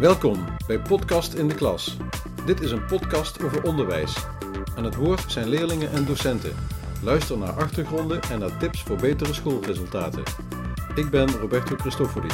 Welkom 0.00 0.44
bij 0.66 0.80
Podcast 0.80 1.34
in 1.34 1.48
de 1.48 1.54
Klas. 1.54 1.96
Dit 2.46 2.60
is 2.60 2.70
een 2.70 2.84
podcast 2.84 3.42
over 3.42 3.62
onderwijs. 3.62 4.26
Aan 4.74 4.84
het 4.84 4.94
woord 4.94 5.32
zijn 5.32 5.48
leerlingen 5.48 5.90
en 5.90 6.04
docenten. 6.04 6.52
Luister 7.02 7.38
naar 7.38 7.52
achtergronden 7.52 8.20
en 8.22 8.38
naar 8.38 8.58
tips 8.58 8.82
voor 8.82 8.96
betere 8.96 9.34
schoolresultaten. 9.34 10.22
Ik 10.94 11.10
ben 11.10 11.30
Roberto 11.30 11.76
Cristofori. 11.76 12.28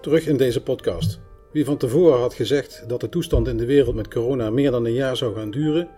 Terug 0.00 0.26
in 0.26 0.36
deze 0.36 0.62
podcast. 0.62 1.20
Wie 1.52 1.64
van 1.64 1.76
tevoren 1.76 2.20
had 2.20 2.34
gezegd 2.34 2.88
dat 2.88 3.00
de 3.00 3.08
toestand 3.08 3.48
in 3.48 3.56
de 3.56 3.66
wereld 3.66 3.94
met 3.94 4.08
corona 4.08 4.50
meer 4.50 4.70
dan 4.70 4.84
een 4.84 4.92
jaar 4.92 5.16
zou 5.16 5.34
gaan 5.34 5.50
duren, 5.50 5.88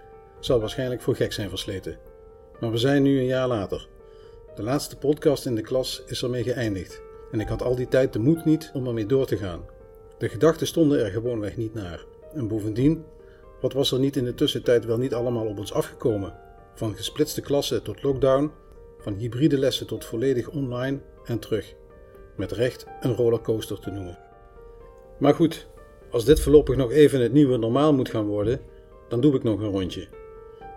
zal 0.41 0.61
waarschijnlijk 0.61 1.03
voor 1.03 1.15
gek 1.15 1.33
zijn 1.33 1.49
versleten. 1.49 2.10
Maar 2.61 2.71
we 2.71 2.79
zijn 2.79 3.03
nu 3.03 3.19
een 3.19 3.27
jaar 3.27 3.49
later. 3.49 3.89
De 4.55 4.63
laatste 4.63 4.97
podcast 4.97 5.47
in 5.47 5.55
de 5.55 5.63
klas 5.63 6.03
is 6.07 6.23
ermee 6.23 6.43
geëindigd. 6.43 7.03
En 7.31 7.41
ik 7.41 7.49
had 7.49 7.63
al 7.63 7.75
die 7.75 7.89
tijd 7.89 8.13
de 8.13 8.19
moed 8.19 8.45
niet 8.45 8.71
om 8.75 8.87
ermee 8.87 9.07
door 9.07 9.27
te 9.27 9.37
gaan. 9.37 9.65
De 10.19 10.29
gedachten 10.29 10.67
stonden 10.67 11.05
er 11.05 11.11
gewoonweg 11.11 11.57
niet 11.57 11.75
naar. 11.75 12.05
En 12.35 12.49
bovendien, 12.49 13.05
wat 13.61 13.73
was 13.73 13.93
er 13.93 13.99
niet 13.99 14.17
in 14.17 14.25
de 14.25 14.35
tussentijd 14.35 14.85
wel 14.85 14.99
niet 14.99 15.15
allemaal 15.15 15.47
op 15.47 15.59
ons 15.59 15.73
afgekomen? 15.73 16.35
Van 16.75 16.95
gesplitste 16.95 17.41
klassen 17.41 17.83
tot 17.83 18.03
lockdown, 18.03 18.53
van 18.99 19.15
hybride 19.15 19.59
lessen 19.59 19.87
tot 19.87 20.05
volledig 20.05 20.49
online 20.49 20.99
en 21.25 21.39
terug. 21.39 21.75
Met 22.37 22.53
recht 22.53 22.87
een 23.01 23.15
rollercoaster 23.15 23.79
te 23.79 23.91
noemen. 23.91 24.19
Maar 25.19 25.35
goed, 25.35 25.67
als 26.11 26.25
dit 26.25 26.41
voorlopig 26.41 26.77
nog 26.77 26.91
even 26.91 27.21
het 27.21 27.33
nieuwe 27.33 27.57
normaal 27.57 27.95
moet 27.95 28.11
gaan 28.11 28.27
worden, 28.27 28.61
dan 29.09 29.21
doe 29.21 29.35
ik 29.35 29.43
nog 29.43 29.61
een 29.61 29.71
rondje. 29.71 30.09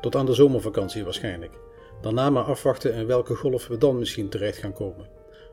Tot 0.02 0.16
aan 0.16 0.26
de 0.26 0.34
zomervakantie 0.34 1.04
waarschijnlijk. 1.04 1.54
Daarna 2.04 2.30
maar 2.30 2.44
afwachten 2.44 2.94
en 2.94 3.08
welke 3.08 3.36
golf 3.36 3.68
we 3.68 3.78
dan 3.78 3.98
misschien 3.98 4.30
terecht 4.30 4.58
gaan 4.58 4.74
komen. 4.74 5.10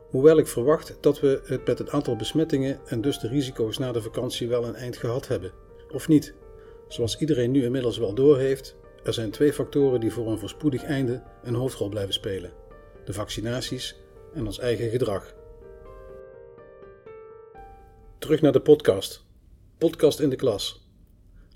Hoewel 0.09 0.37
ik 0.37 0.47
verwacht 0.47 0.97
dat 1.01 1.19
we 1.19 1.41
het 1.45 1.65
met 1.67 1.77
het 1.77 1.89
aantal 1.89 2.15
besmettingen 2.15 2.79
en 2.85 3.01
dus 3.01 3.19
de 3.19 3.27
risico's 3.27 3.77
na 3.77 3.91
de 3.91 4.01
vakantie 4.01 4.47
wel 4.47 4.65
een 4.65 4.75
eind 4.75 4.97
gehad 4.97 5.27
hebben. 5.27 5.51
Of 5.91 6.07
niet? 6.07 6.33
Zoals 6.87 7.17
iedereen 7.17 7.51
nu 7.51 7.63
inmiddels 7.63 7.97
wel 7.97 8.13
doorheeft, 8.13 8.75
er 9.03 9.13
zijn 9.13 9.31
twee 9.31 9.53
factoren 9.53 9.99
die 9.99 10.11
voor 10.11 10.31
een 10.31 10.37
voorspoedig 10.37 10.83
einde 10.83 11.23
een 11.43 11.55
hoofdrol 11.55 11.89
blijven 11.89 12.13
spelen: 12.13 12.51
de 13.05 13.13
vaccinaties 13.13 13.99
en 14.33 14.45
ons 14.45 14.59
eigen 14.59 14.89
gedrag. 14.89 15.33
Terug 18.17 18.41
naar 18.41 18.51
de 18.51 18.61
podcast. 18.61 19.25
Podcast 19.77 20.19
in 20.19 20.29
de 20.29 20.35
klas. 20.35 20.87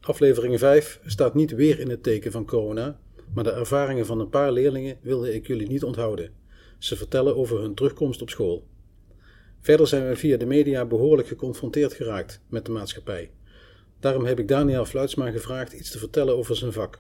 Aflevering 0.02 0.60
5 0.60 1.00
staat 1.06 1.34
niet 1.34 1.52
weer 1.52 1.80
in 1.80 1.90
het 1.90 2.04
teken 2.04 2.32
van 2.32 2.46
corona, 2.46 3.00
maar 3.34 3.44
de 3.44 3.52
ervaringen 3.52 4.06
van 4.06 4.20
een 4.20 4.30
paar 4.30 4.52
leerlingen 4.52 4.98
wilde 5.02 5.34
ik 5.34 5.48
jullie 5.48 5.68
niet 5.68 5.84
onthouden. 5.84 6.32
Ze 6.78 6.96
vertellen 6.96 7.36
over 7.36 7.62
hun 7.62 7.74
terugkomst 7.74 8.22
op 8.22 8.30
school. 8.30 8.68
Verder 9.62 9.88
zijn 9.88 10.08
we 10.08 10.16
via 10.16 10.38
de 10.38 10.46
media 10.46 10.86
behoorlijk 10.86 11.28
geconfronteerd 11.28 11.94
geraakt 11.94 12.42
met 12.50 12.66
de 12.66 12.72
maatschappij. 12.72 13.32
Daarom 14.00 14.26
heb 14.26 14.40
ik 14.40 14.48
Daniel 14.48 14.86
Fluitsma 14.86 15.32
gevraagd 15.32 15.74
iets 15.74 15.92
te 15.92 15.98
vertellen 15.98 16.38
over 16.38 16.56
zijn 16.56 16.74
vak. 16.74 17.00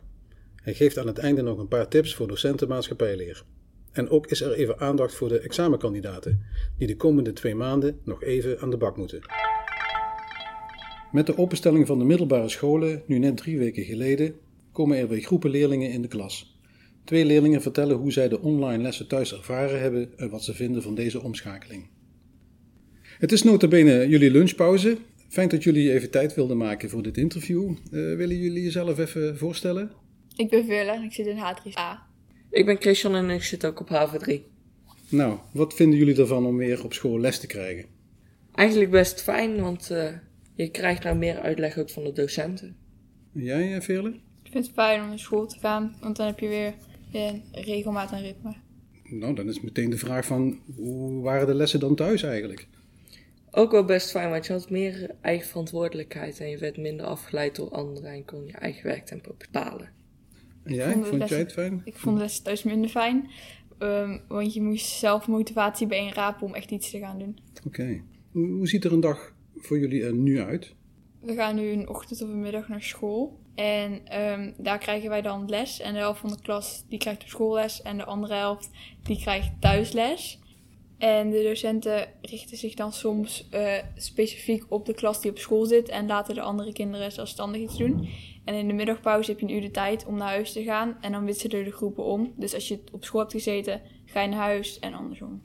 Hij 0.55 0.73
geeft 0.73 0.97
aan 0.97 1.07
het 1.07 1.17
einde 1.17 1.41
nog 1.41 1.57
een 1.57 1.67
paar 1.67 1.87
tips 1.87 2.15
voor 2.15 2.27
docenten 2.27 2.67
maatschappijleer. 2.67 3.43
En 3.91 4.09
ook 4.09 4.27
is 4.27 4.41
er 4.41 4.51
even 4.51 4.79
aandacht 4.79 5.15
voor 5.15 5.29
de 5.29 5.39
examenkandidaten, 5.39 6.45
die 6.77 6.87
de 6.87 6.95
komende 6.95 7.33
twee 7.33 7.55
maanden 7.55 7.99
nog 8.03 8.23
even 8.23 8.59
aan 8.59 8.69
de 8.69 8.77
bak 8.77 8.97
moeten. 8.97 9.21
Met 11.11 11.25
de 11.25 11.37
openstelling 11.37 11.87
van 11.87 11.99
de 11.99 12.05
middelbare 12.05 12.49
scholen, 12.49 13.03
nu 13.05 13.19
net 13.19 13.37
drie 13.37 13.57
weken 13.57 13.83
geleden, 13.83 14.35
komen 14.75 14.97
er 14.97 15.07
weer 15.07 15.21
groepen 15.21 15.49
leerlingen 15.49 15.91
in 15.91 16.01
de 16.01 16.07
klas. 16.07 16.59
Twee 17.03 17.25
leerlingen 17.25 17.61
vertellen 17.61 17.97
hoe 17.97 18.11
zij 18.11 18.27
de 18.27 18.41
online 18.41 18.83
lessen 18.83 19.07
thuis 19.07 19.33
ervaren 19.33 19.81
hebben 19.81 20.17
en 20.17 20.29
wat 20.29 20.43
ze 20.43 20.53
vinden 20.53 20.81
van 20.81 20.95
deze 20.95 21.21
omschakeling. 21.21 21.87
Het 23.01 23.31
is 23.31 23.43
notabene 23.43 24.07
jullie 24.07 24.31
lunchpauze. 24.31 24.97
Fijn 25.29 25.49
dat 25.49 25.63
jullie 25.63 25.93
even 25.93 26.11
tijd 26.11 26.35
wilden 26.35 26.57
maken 26.57 26.89
voor 26.89 27.03
dit 27.03 27.17
interview. 27.17 27.69
Uh, 27.69 27.75
willen 27.91 28.37
jullie 28.37 28.63
jezelf 28.63 28.99
even 28.99 29.37
voorstellen? 29.37 29.91
Ik 30.35 30.49
ben 30.49 30.65
Veerle 30.65 30.91
en 30.91 31.03
ik 31.03 31.13
zit 31.13 31.27
in 31.27 31.37
H3A. 31.37 32.13
Ik 32.49 32.65
ben 32.65 32.77
Christian 32.81 33.15
en 33.15 33.29
ik 33.29 33.43
zit 33.43 33.65
ook 33.65 33.79
op 33.79 33.89
HV3. 33.89 34.33
Nou, 35.09 35.37
wat 35.53 35.73
vinden 35.73 35.99
jullie 35.99 36.19
ervan 36.19 36.45
om 36.45 36.57
weer 36.57 36.83
op 36.83 36.93
school 36.93 37.19
les 37.19 37.39
te 37.39 37.47
krijgen? 37.47 37.85
Eigenlijk 38.51 38.91
best 38.91 39.21
fijn, 39.21 39.61
want 39.61 39.89
uh, 39.91 40.09
je 40.55 40.69
krijgt 40.69 41.03
nou 41.03 41.17
meer 41.17 41.39
uitleg 41.39 41.77
ook 41.77 41.89
van 41.89 42.03
de 42.03 42.11
docenten. 42.11 42.75
En 43.33 43.43
jij, 43.43 43.81
Veerle? 43.81 44.13
Ik 44.55 44.61
vind 44.61 44.75
het 44.75 44.85
fijn 44.85 45.01
om 45.01 45.07
naar 45.07 45.19
school 45.19 45.45
te 45.45 45.59
gaan, 45.59 45.95
want 46.01 46.15
dan 46.15 46.25
heb 46.25 46.39
je 46.39 46.47
weer 46.47 46.73
een 47.11 47.43
regelmaat 47.51 48.11
en 48.11 48.21
ritme. 48.21 48.55
Nou, 49.03 49.33
dan 49.33 49.47
is 49.47 49.61
meteen 49.61 49.89
de 49.89 49.97
vraag 49.97 50.25
van, 50.25 50.59
hoe 50.75 51.21
waren 51.21 51.47
de 51.47 51.53
lessen 51.53 51.79
dan 51.79 51.95
thuis 51.95 52.23
eigenlijk? 52.23 52.67
Ook 53.51 53.71
wel 53.71 53.85
best 53.85 54.11
fijn, 54.11 54.29
want 54.29 54.45
je 54.45 54.53
had 54.53 54.69
meer 54.69 55.15
eigen 55.21 55.47
verantwoordelijkheid 55.47 56.39
en 56.39 56.49
je 56.49 56.57
werd 56.57 56.77
minder 56.77 57.05
afgeleid 57.05 57.55
door 57.55 57.69
anderen 57.69 58.11
en 58.11 58.25
kon 58.25 58.45
je 58.45 58.51
eigen 58.51 58.83
werktempo 58.83 59.35
bepalen. 59.37 59.89
En 60.63 60.73
jij, 60.73 60.91
vond, 60.91 61.07
vond 61.07 61.29
jij 61.29 61.39
het 61.39 61.53
fijn? 61.53 61.81
Ik 61.85 61.95
vond 61.95 62.15
de 62.15 62.21
lessen 62.21 62.43
thuis 62.43 62.63
minder 62.63 62.89
fijn, 62.89 63.29
um, 63.79 64.21
want 64.27 64.53
je 64.53 64.61
moest 64.61 64.85
zelf 64.85 65.27
motivatie 65.27 65.87
bijeenrapen 65.87 66.47
om 66.47 66.53
echt 66.53 66.71
iets 66.71 66.89
te 66.89 66.99
gaan 66.99 67.19
doen. 67.19 67.37
Oké. 67.57 67.67
Okay. 67.67 68.03
Hoe 68.31 68.67
ziet 68.67 68.85
er 68.85 68.93
een 68.93 68.99
dag 68.99 69.33
voor 69.55 69.79
jullie 69.79 70.03
er 70.03 70.13
nu 70.13 70.39
uit? 70.39 70.73
We 71.21 71.33
gaan 71.33 71.55
nu 71.55 71.69
een 71.69 71.89
ochtend 71.89 72.21
of 72.21 72.29
een 72.29 72.41
middag 72.41 72.67
naar 72.67 72.81
school. 72.81 73.43
En 73.55 74.21
um, 74.21 74.53
daar 74.57 74.77
krijgen 74.77 75.09
wij 75.09 75.21
dan 75.21 75.49
les. 75.49 75.79
En 75.79 75.93
de 75.93 75.99
helft 75.99 76.19
van 76.19 76.29
de 76.29 76.41
klas 76.41 76.83
die 76.89 76.99
krijgt 76.99 77.21
op 77.21 77.27
schoolles. 77.27 77.81
En 77.81 77.97
de 77.97 78.05
andere 78.05 78.33
helft 78.33 78.69
die 79.03 79.19
krijgt 79.19 79.51
thuisles. 79.59 80.39
En 80.97 81.29
de 81.29 81.43
docenten 81.43 82.07
richten 82.21 82.57
zich 82.57 82.73
dan 82.73 82.93
soms 82.93 83.47
uh, 83.53 83.73
specifiek 83.95 84.63
op 84.69 84.85
de 84.85 84.93
klas 84.93 85.21
die 85.21 85.31
op 85.31 85.37
school 85.37 85.65
zit. 85.65 85.89
En 85.89 86.07
laten 86.07 86.35
de 86.35 86.41
andere 86.41 86.73
kinderen 86.73 87.11
zelfstandig 87.11 87.61
iets 87.61 87.77
doen. 87.77 88.09
En 88.45 88.55
in 88.55 88.67
de 88.67 88.73
middagpauze 88.73 89.31
heb 89.31 89.39
je 89.39 89.45
een 89.45 89.53
uur 89.53 89.61
de 89.61 89.71
tijd 89.71 90.05
om 90.05 90.17
naar 90.17 90.27
huis 90.27 90.51
te 90.51 90.63
gaan. 90.63 90.97
En 91.01 91.11
dan 91.11 91.25
wisselen 91.25 91.63
de 91.63 91.71
groepen 91.71 92.03
om. 92.03 92.33
Dus 92.37 92.53
als 92.53 92.67
je 92.67 92.79
op 92.91 93.03
school 93.03 93.19
hebt 93.19 93.33
gezeten, 93.33 93.81
ga 94.05 94.21
je 94.21 94.27
naar 94.27 94.39
huis 94.39 94.79
en 94.79 94.93
andersom. 94.93 95.41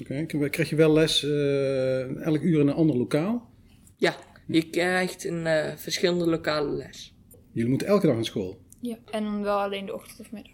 Oké, 0.00 0.26
okay. 0.34 0.48
krijg 0.48 0.70
je 0.70 0.76
wel 0.76 0.92
les 0.92 1.22
uh, 1.22 2.26
elk 2.26 2.42
uur 2.42 2.60
in 2.60 2.68
een 2.68 2.74
ander 2.74 2.96
lokaal? 2.96 3.50
Ja, 3.96 4.14
je 4.46 4.70
krijgt 4.70 5.24
een 5.24 5.46
uh, 5.46 5.76
verschillende 5.76 6.26
lokale 6.26 6.70
les. 6.70 7.13
Jullie 7.54 7.70
moeten 7.70 7.88
elke 7.88 8.06
dag 8.06 8.14
naar 8.14 8.24
school? 8.24 8.60
Ja, 8.80 8.96
en 9.10 9.24
dan 9.24 9.42
wel 9.42 9.58
alleen 9.58 9.86
de 9.86 9.94
ochtend 9.94 10.20
of 10.20 10.32
middag. 10.32 10.52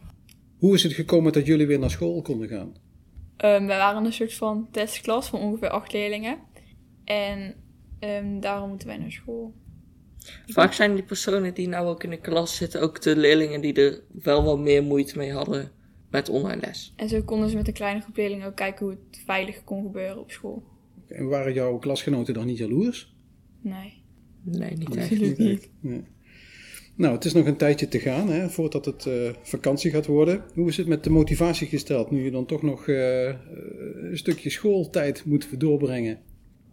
Hoe 0.58 0.74
is 0.74 0.82
het 0.82 0.92
gekomen 0.92 1.32
dat 1.32 1.46
jullie 1.46 1.66
weer 1.66 1.78
naar 1.78 1.90
school 1.90 2.22
konden 2.22 2.48
gaan? 2.48 2.66
Um, 2.68 3.66
wij 3.66 3.78
waren 3.78 4.04
een 4.04 4.12
soort 4.12 4.34
van 4.34 4.68
testklas 4.70 5.28
van 5.28 5.40
ongeveer 5.40 5.68
acht 5.68 5.92
leerlingen. 5.92 6.38
En 7.04 7.54
um, 8.00 8.40
daarom 8.40 8.68
moeten 8.68 8.88
wij 8.88 8.96
naar 8.96 9.12
school. 9.12 9.54
Vaak 10.46 10.72
zijn 10.72 10.94
die 10.94 11.02
personen 11.02 11.54
die 11.54 11.68
nou 11.68 11.86
ook 11.86 12.04
in 12.04 12.10
de 12.10 12.20
klas 12.20 12.56
zitten 12.56 12.80
ook 12.80 13.02
de 13.02 13.16
leerlingen 13.16 13.60
die 13.60 13.72
er 13.72 14.00
wel 14.22 14.44
wat 14.44 14.58
meer 14.58 14.82
moeite 14.82 15.18
mee 15.18 15.32
hadden 15.32 15.70
met 16.10 16.28
online 16.28 16.60
les. 16.60 16.92
En 16.96 17.08
zo 17.08 17.22
konden 17.22 17.50
ze 17.50 17.56
met 17.56 17.66
een 17.68 17.72
kleine 17.72 18.00
groep 18.00 18.16
leerlingen 18.16 18.46
ook 18.46 18.56
kijken 18.56 18.86
hoe 18.86 18.96
het 19.10 19.22
veilig 19.24 19.64
kon 19.64 19.82
gebeuren 19.82 20.20
op 20.20 20.30
school. 20.30 20.62
En 21.08 21.28
waren 21.28 21.52
jouw 21.52 21.78
klasgenoten 21.78 22.34
dan 22.34 22.46
niet 22.46 22.58
jaloers? 22.58 23.14
Nee. 23.60 24.02
Nee, 24.42 24.76
niet 24.76 24.96
echt. 24.96 25.10
Absoluut 25.10 25.38
niet. 25.38 25.70
Nee. 25.80 26.04
Nou, 27.00 27.14
het 27.14 27.24
is 27.24 27.32
nog 27.32 27.46
een 27.46 27.56
tijdje 27.56 27.88
te 27.88 27.98
gaan 27.98 28.28
hè, 28.28 28.48
voordat 28.48 28.84
het 28.84 29.04
uh, 29.04 29.30
vakantie 29.42 29.90
gaat 29.90 30.06
worden. 30.06 30.44
Hoe 30.54 30.68
is 30.68 30.76
het 30.76 30.86
met 30.86 31.04
de 31.04 31.10
motivatie 31.10 31.66
gesteld 31.66 32.10
nu 32.10 32.24
je 32.24 32.30
dan 32.30 32.46
toch 32.46 32.62
nog 32.62 32.86
uh, 32.86 33.26
een 33.26 34.18
stukje 34.18 34.50
schooltijd 34.50 35.24
moet 35.24 35.60
doorbrengen? 35.60 36.18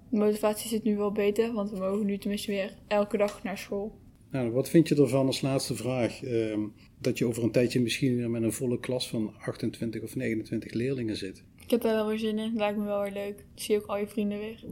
De 0.10 0.18
motivatie 0.18 0.70
zit 0.70 0.84
nu 0.84 0.98
wel 0.98 1.12
beter, 1.12 1.54
want 1.54 1.72
we 1.72 1.78
mogen 1.78 2.06
nu 2.06 2.18
tenminste 2.18 2.52
weer 2.52 2.74
elke 2.88 3.18
dag 3.18 3.44
naar 3.44 3.58
school. 3.58 3.98
Nou, 4.32 4.52
wat 4.52 4.70
vind 4.70 4.88
je 4.88 4.96
ervan 4.96 5.26
als 5.26 5.42
laatste 5.42 5.76
vraag? 5.76 6.24
Uh, 6.24 6.58
dat 7.00 7.18
je 7.18 7.26
over 7.26 7.44
een 7.44 7.52
tijdje 7.52 7.82
misschien 7.82 8.16
weer 8.16 8.30
met 8.30 8.44
een 8.44 8.54
volle 8.54 8.80
klas 8.80 9.10
van 9.10 9.34
28 9.40 10.02
of 10.02 10.16
29 10.16 10.74
leerlingen 10.74 11.16
zit. 11.16 11.44
Ik 11.60 11.70
heb 11.70 11.82
daar 11.82 11.96
wel 11.96 12.08
weer 12.08 12.20
zin 12.20 12.40
in. 12.40 12.54
Lijkt 12.56 12.78
me 12.78 12.86
wel 12.86 13.02
weer 13.02 13.14
leuk. 13.14 13.40
Ik 13.56 13.62
zie 13.62 13.76
ook 13.76 13.86
al 13.86 13.98
je 13.98 14.08
vrienden 14.08 14.40
weer. 14.40 14.64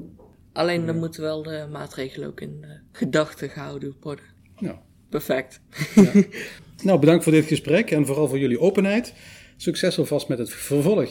Alleen 0.54 0.86
dan 0.86 0.98
moeten 1.00 1.22
wel 1.22 1.44
de 1.44 1.68
maatregelen 1.72 2.28
ook 2.28 2.42
in 2.42 2.66
gedachten 2.92 3.50
gehouden 3.50 3.96
worden. 4.00 4.26
Nou. 4.60 4.76
Perfect. 5.16 5.60
Ja. 5.96 6.12
nou, 6.88 7.00
bedankt 7.00 7.24
voor 7.24 7.32
dit 7.32 7.46
gesprek 7.46 7.92
en 7.92 8.06
vooral 8.06 8.28
voor 8.28 8.40
jullie 8.40 8.60
openheid. 8.60 9.14
Succes 9.58 9.98
alvast 9.98 10.28
met 10.28 10.38
het 10.38 10.50
vervolg. 10.50 11.10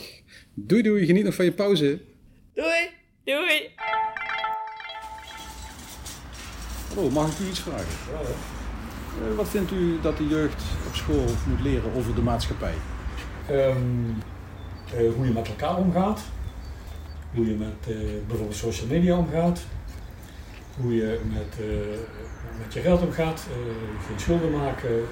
Doei 0.53 0.81
doei, 0.81 1.05
geniet 1.05 1.23
nog 1.23 1.33
van 1.33 1.45
je 1.45 1.51
pauze. 1.51 2.01
Doei, 2.53 2.89
doei. 3.23 3.69
Hallo, 6.87 7.09
mag 7.09 7.31
ik 7.31 7.45
u 7.45 7.49
iets 7.49 7.59
vragen? 7.59 7.87
Ja, 8.11 8.19
uh, 9.29 9.35
wat 9.35 9.49
vindt 9.49 9.71
u 9.71 9.99
dat 10.01 10.17
de 10.17 10.27
jeugd 10.27 10.63
op 10.87 10.95
school 10.95 11.25
moet 11.47 11.61
leren 11.63 11.93
over 11.93 12.15
de 12.15 12.21
maatschappij? 12.21 12.73
Um, 13.51 14.15
uh, 14.99 15.13
hoe 15.15 15.25
je 15.25 15.31
met 15.31 15.47
elkaar 15.47 15.77
omgaat. 15.77 16.21
Hoe 17.33 17.45
je 17.45 17.55
met 17.55 17.95
uh, 17.95 17.97
bijvoorbeeld 18.27 18.57
social 18.57 18.87
media 18.87 19.17
omgaat. 19.17 19.65
Hoe 20.81 20.95
je 20.95 21.19
met, 21.33 21.57
met 22.57 22.73
je 22.73 22.79
geld 22.79 23.01
omgaat. 23.01 23.47
geen 24.07 24.19
schulden 24.19 24.51
maken. 24.51 25.05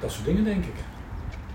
dat 0.00 0.12
soort 0.12 0.24
dingen 0.24 0.44
denk 0.44 0.64
ik. 0.64 0.74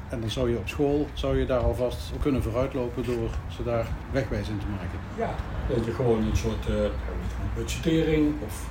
En 0.10 0.19
dan 0.19 0.30
zou 0.30 0.50
je 0.50 0.57
op 0.57 0.68
school, 0.68 1.07
zou 1.13 1.39
je 1.39 1.45
daar 1.45 1.60
alvast 1.60 2.12
kunnen 2.22 2.44
vooruitlopen 2.44 3.04
door 3.04 3.30
ze 3.56 3.63
daar 3.63 3.88
wegwijs 4.12 4.50
in 4.50 4.60
te 4.60 4.66
maken. 4.68 5.00
Ja, 5.18 5.36
dat 5.75 5.86
je 5.86 5.92
gewoon 5.92 6.24
een 6.24 6.38
soort 6.38 6.68
budgettering 7.56 8.34
of 8.45 8.69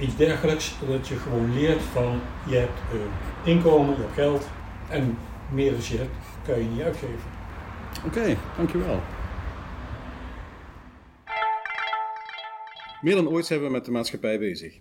iets 0.00 0.16
dergelijks, 0.16 0.74
dat 0.88 1.08
je 1.08 1.16
gewoon 1.16 1.54
leert 1.54 1.82
van 1.82 2.20
je 2.46 2.56
hebt 2.56 2.80
uh, 2.94 3.00
inkomen, 3.52 3.94
je 3.94 4.00
hebt 4.00 4.14
geld 4.14 4.48
en 4.88 5.18
meer 5.50 5.70
dan 5.70 5.80
je 5.84 5.96
hebt, 5.96 6.16
kan 6.46 6.58
je 6.58 6.64
niet 6.64 6.82
uitgeven. 6.82 7.30
Oké, 8.06 8.36
dankjewel. 8.56 9.00
Meer 13.04 13.14
dan 13.14 13.28
ooit 13.28 13.46
zijn 13.46 13.62
we 13.62 13.68
met 13.68 13.84
de 13.84 13.90
maatschappij 13.90 14.38
bezig. 14.38 14.78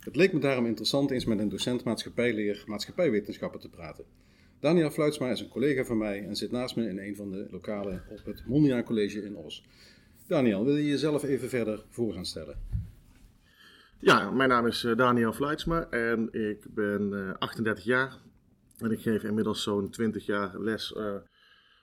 Het 0.00 0.16
leek 0.16 0.32
me 0.32 0.40
daarom 0.40 0.66
interessant 0.66 1.10
eens 1.10 1.24
met 1.24 1.38
een 1.38 1.48
docent 1.48 1.84
maatschappijleer 1.84 2.64
maatschappijwetenschappen 2.66 3.60
te 3.60 3.68
praten. 3.68 4.04
Daniel 4.60 4.90
Fluitsma 4.90 5.30
is 5.30 5.40
een 5.40 5.48
collega 5.48 5.84
van 5.84 5.98
mij 5.98 6.24
en 6.24 6.36
zit 6.36 6.50
naast 6.50 6.76
me 6.76 6.88
in 6.88 6.98
een 6.98 7.16
van 7.16 7.30
de 7.30 7.46
lokalen 7.50 8.02
op 8.08 8.24
het 8.24 8.46
Mondriaan 8.46 8.84
College 8.84 9.24
in 9.24 9.36
Os. 9.36 9.64
Daniel, 10.26 10.64
wil 10.64 10.76
je 10.76 10.86
jezelf 10.86 11.22
even 11.22 11.48
verder 11.48 11.84
voor 11.88 12.12
gaan 12.12 12.26
stellen? 12.26 12.58
Ja, 13.98 14.30
mijn 14.30 14.48
naam 14.48 14.66
is 14.66 14.84
eh, 14.84 14.96
Daniel 14.96 15.32
Fluitsma 15.32 15.86
en 15.90 16.28
ik 16.32 16.74
ben 16.74 17.36
38 17.38 17.82
eh, 17.82 17.88
jaar. 17.88 18.18
En 18.78 18.90
ik 18.90 19.00
geef 19.00 19.22
inmiddels 19.22 19.62
zo'n 19.62 19.90
20 19.90 20.26
jaar 20.26 20.60
les 20.60 20.94
uh, 20.96 21.14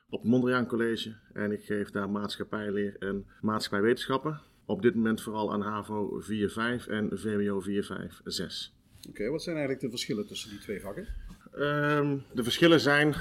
op 0.10 0.22
het 0.22 0.30
Mondriaan 0.32 0.68
College. 0.68 1.16
En 1.34 1.52
ik 1.52 1.64
geef 1.64 1.90
daar 1.90 2.10
maatschappijleer 2.10 2.96
en 3.00 3.26
maatschappijwetenschappen. 3.42 4.42
Op 4.70 4.82
dit 4.82 4.96
moment 4.96 5.22
vooral 5.22 5.54
aan 5.54 5.62
HAVO 5.62 6.22
4.5 6.22 6.88
en 6.88 7.10
VWO 7.12 7.62
4.5.6. 7.62 8.74
Oké, 9.10 9.30
wat 9.30 9.44
zijn 9.44 9.56
eigenlijk 9.56 9.80
de 9.80 9.90
verschillen 9.90 10.28
tussen 10.28 10.50
die 10.50 10.60
twee 10.60 10.82
vakken? 10.82 11.08
Ehm, 11.52 12.18
de 12.34 12.44
verschillen 12.44 12.80
zijn, 12.80 13.16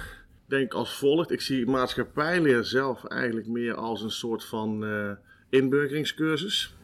denk 0.47 0.65
ik, 0.65 0.75
als 0.75 0.99
volgt. 0.99 1.31
Ik 1.31 1.41
zie 1.41 1.67
maatschappijleer 1.67 2.65
zelf 2.65 3.05
eigenlijk 3.05 3.47
meer 3.47 3.75
als 3.75 4.03
een 4.03 4.11
soort 4.11 4.45
van 4.45 4.85
uh, 4.85 5.13
inburgeringscursus. 5.49 6.75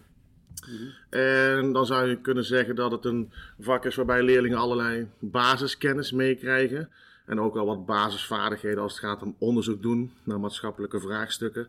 Mhm. 0.66 1.18
En 1.20 1.72
dan 1.72 1.86
zou 1.86 2.08
je 2.08 2.20
kunnen 2.20 2.44
zeggen 2.44 2.74
dat 2.74 2.90
het 2.90 3.04
een 3.04 3.32
vak 3.58 3.84
is 3.84 3.94
waarbij 3.94 4.22
leerlingen 4.22 4.58
allerlei 4.58 5.08
basiskennis 5.18 6.12
meekrijgen. 6.12 6.90
En 7.26 7.40
ook 7.40 7.54
wel 7.54 7.66
wat 7.66 7.86
basisvaardigheden 7.86 8.82
als 8.82 8.92
het 8.92 9.00
gaat 9.00 9.22
om 9.22 9.36
onderzoek 9.38 9.82
doen 9.82 10.12
naar 10.22 10.40
maatschappelijke 10.40 11.00
vraagstukken. 11.00 11.68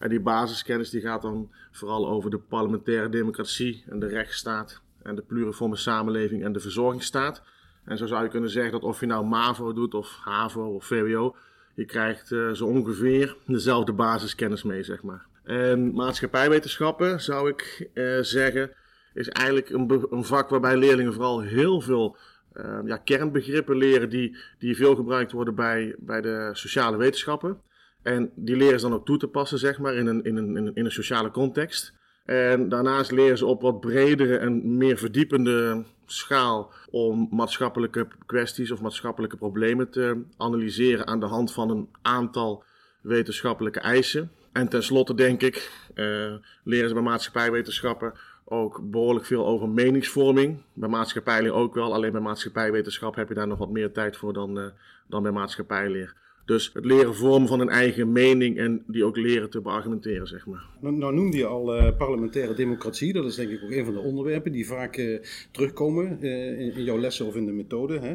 En 0.00 0.08
die 0.08 0.20
basiskennis 0.20 0.90
die 0.90 1.00
gaat 1.00 1.22
dan 1.22 1.50
vooral 1.70 2.08
over 2.08 2.30
de 2.30 2.38
parlementaire 2.38 3.08
democratie 3.08 3.84
en 3.88 3.98
de 3.98 4.06
rechtsstaat 4.06 4.80
en 5.02 5.14
de 5.14 5.22
pluriforme 5.22 5.76
samenleving 5.76 6.44
en 6.44 6.52
de 6.52 6.60
verzorgingsstaat. 6.60 7.42
En 7.84 7.96
zo 7.96 8.06
zou 8.06 8.22
je 8.22 8.30
kunnen 8.30 8.50
zeggen 8.50 8.72
dat 8.72 8.82
of 8.82 9.00
je 9.00 9.06
nou 9.06 9.26
MAVO 9.26 9.72
doet 9.72 9.94
of 9.94 10.18
HAVO 10.24 10.74
of 10.74 10.84
VWO, 10.84 11.36
je 11.74 11.84
krijgt 11.84 12.30
uh, 12.30 12.50
zo 12.50 12.66
ongeveer 12.66 13.36
dezelfde 13.46 13.92
basiskennis 13.92 14.62
mee, 14.62 14.82
zeg 14.82 15.02
maar. 15.02 15.26
En 15.44 15.92
maatschappijwetenschappen, 15.92 17.20
zou 17.20 17.48
ik 17.48 17.88
uh, 17.94 18.20
zeggen, 18.20 18.70
is 19.14 19.28
eigenlijk 19.28 19.70
een, 19.70 20.06
een, 20.10 20.24
vak 20.24 20.48
waarbij 20.48 20.76
leerlingen 20.76 21.12
vooral 21.12 21.40
heel 21.40 21.80
veel 21.80 22.16
uh, 22.54 22.78
ja, 22.84 22.96
kernbegrippen 22.96 23.76
leren 23.76 24.08
die, 24.08 24.36
die 24.58 24.76
veel 24.76 24.94
gebruikt 24.94 25.32
worden 25.32 25.54
bij, 25.54 25.94
bij 25.98 26.20
de 26.20 26.50
sociale 26.52 26.96
wetenschappen. 26.96 27.60
En 28.02 28.30
die 28.34 28.56
leren 28.56 28.80
ze 28.80 28.88
dan 28.88 28.98
ook 28.98 29.06
toe 29.06 29.18
te 29.18 29.28
passen, 29.28 29.58
zeg 29.58 29.78
maar, 29.78 29.94
in 29.94 30.06
een, 30.06 30.24
in 30.24 30.36
een, 30.36 30.74
in 30.74 30.84
een 30.84 30.92
sociale 30.92 31.30
context. 31.30 31.92
En 32.24 32.68
daarnaast 32.68 33.10
leren 33.10 33.38
ze 33.38 33.46
op 33.46 33.62
wat 33.62 33.80
bredere 33.80 34.36
en 34.36 34.76
meer 34.76 34.98
verdiepende 34.98 35.84
schaal 36.06 36.72
om 36.90 37.28
maatschappelijke 37.30 38.06
kwesties 38.26 38.70
of 38.70 38.80
maatschappelijke 38.80 39.36
problemen 39.36 39.90
te 39.90 40.22
analyseren 40.36 41.06
aan 41.06 41.20
de 41.20 41.26
hand 41.26 41.52
van 41.52 41.70
een 41.70 41.88
aantal 42.02 42.64
wetenschappelijke 43.00 43.80
eisen. 43.80 44.30
En 44.52 44.68
tenslotte 44.68 45.14
denk 45.14 45.42
ik, 45.42 45.70
uh, 45.94 46.34
leren 46.64 46.88
ze 46.88 46.94
bij 46.94 47.02
maatschappijwetenschappen 47.02 48.12
ook 48.44 48.80
behoorlijk 48.90 49.26
veel 49.26 49.46
over 49.46 49.68
meningsvorming. 49.68 50.62
Bij 50.72 50.88
maatschappijleer 50.88 51.52
ook 51.52 51.74
wel, 51.74 51.94
alleen 51.94 52.12
bij 52.12 52.20
maatschappijwetenschap 52.20 53.14
heb 53.14 53.28
je 53.28 53.34
daar 53.34 53.46
nog 53.46 53.58
wat 53.58 53.70
meer 53.70 53.92
tijd 53.92 54.16
voor 54.16 54.32
dan, 54.32 54.58
uh, 54.58 54.64
dan 55.06 55.22
bij 55.22 55.32
maatschappijleer. 55.32 56.14
Dus 56.44 56.70
het 56.72 56.84
leren 56.84 57.14
vormen 57.14 57.48
van 57.48 57.60
een 57.60 57.68
eigen 57.68 58.12
mening 58.12 58.58
en 58.58 58.82
die 58.86 59.04
ook 59.04 59.16
leren 59.16 59.50
te 59.50 59.60
beargumenteren, 59.60 60.26
zeg 60.26 60.46
maar. 60.46 60.66
Nou, 60.80 60.96
nou 60.96 61.14
noemde 61.14 61.36
je 61.36 61.46
al 61.46 61.76
uh, 61.76 61.96
parlementaire 61.96 62.54
democratie. 62.54 63.12
Dat 63.12 63.24
is 63.24 63.34
denk 63.34 63.50
ik 63.50 63.62
ook 63.64 63.70
een 63.70 63.84
van 63.84 63.94
de 63.94 64.00
onderwerpen 64.00 64.52
die 64.52 64.66
vaak 64.66 64.96
uh, 64.96 65.18
terugkomen 65.50 66.18
uh, 66.20 66.60
in, 66.60 66.72
in, 66.74 66.84
jouw 66.84 66.98
lessen 66.98 67.26
of 67.26 67.36
in 67.36 67.46
de 67.46 67.52
methode. 67.52 67.98
Hè? 67.98 68.14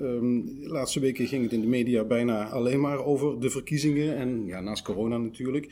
Um, 0.00 0.60
de 0.60 0.68
laatste 0.68 1.00
weken 1.00 1.26
ging 1.26 1.42
het 1.42 1.52
in 1.52 1.60
de 1.60 1.66
media 1.66 2.04
bijna 2.04 2.48
alleen 2.48 2.80
maar 2.80 3.04
over 3.04 3.40
de 3.40 3.50
verkiezingen 3.50 4.16
en 4.16 4.46
ja, 4.46 4.60
naast 4.60 4.84
corona 4.84 5.16
natuurlijk. 5.16 5.68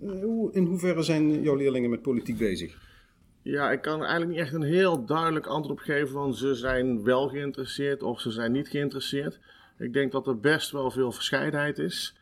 Hoe, 0.00 0.52
in 0.52 0.64
hoeverre 0.64 1.02
zijn 1.02 1.42
jouw 1.42 1.54
leerlingen 1.54 1.90
met 1.90 2.02
politiek 2.02 2.38
bezig? 2.38 2.78
Ja, 3.42 3.70
ik 3.70 3.80
kan 3.80 4.00
eigenlijk 4.00 4.30
niet 4.30 4.40
echt 4.40 4.52
een 4.52 4.62
heel 4.62 5.04
duidelijk 5.04 5.46
antwoord 5.46 5.78
op 5.78 5.84
geven 5.84 6.08
van 6.08 6.34
ze 6.34 6.54
zijn 6.54 7.04
wel 7.04 7.28
geïnteresseerd 7.28 8.02
of 8.02 8.20
ze 8.20 8.30
zijn 8.30 8.52
niet 8.52 8.68
geïnteresseerd. 8.68 9.40
Ik 9.78 9.92
denk 9.92 10.12
dat 10.12 10.26
er 10.26 10.40
best 10.40 10.70
wel 10.70 10.90
veel 10.90 11.12
verscheidenheid 11.12 11.78
is. 11.78 12.14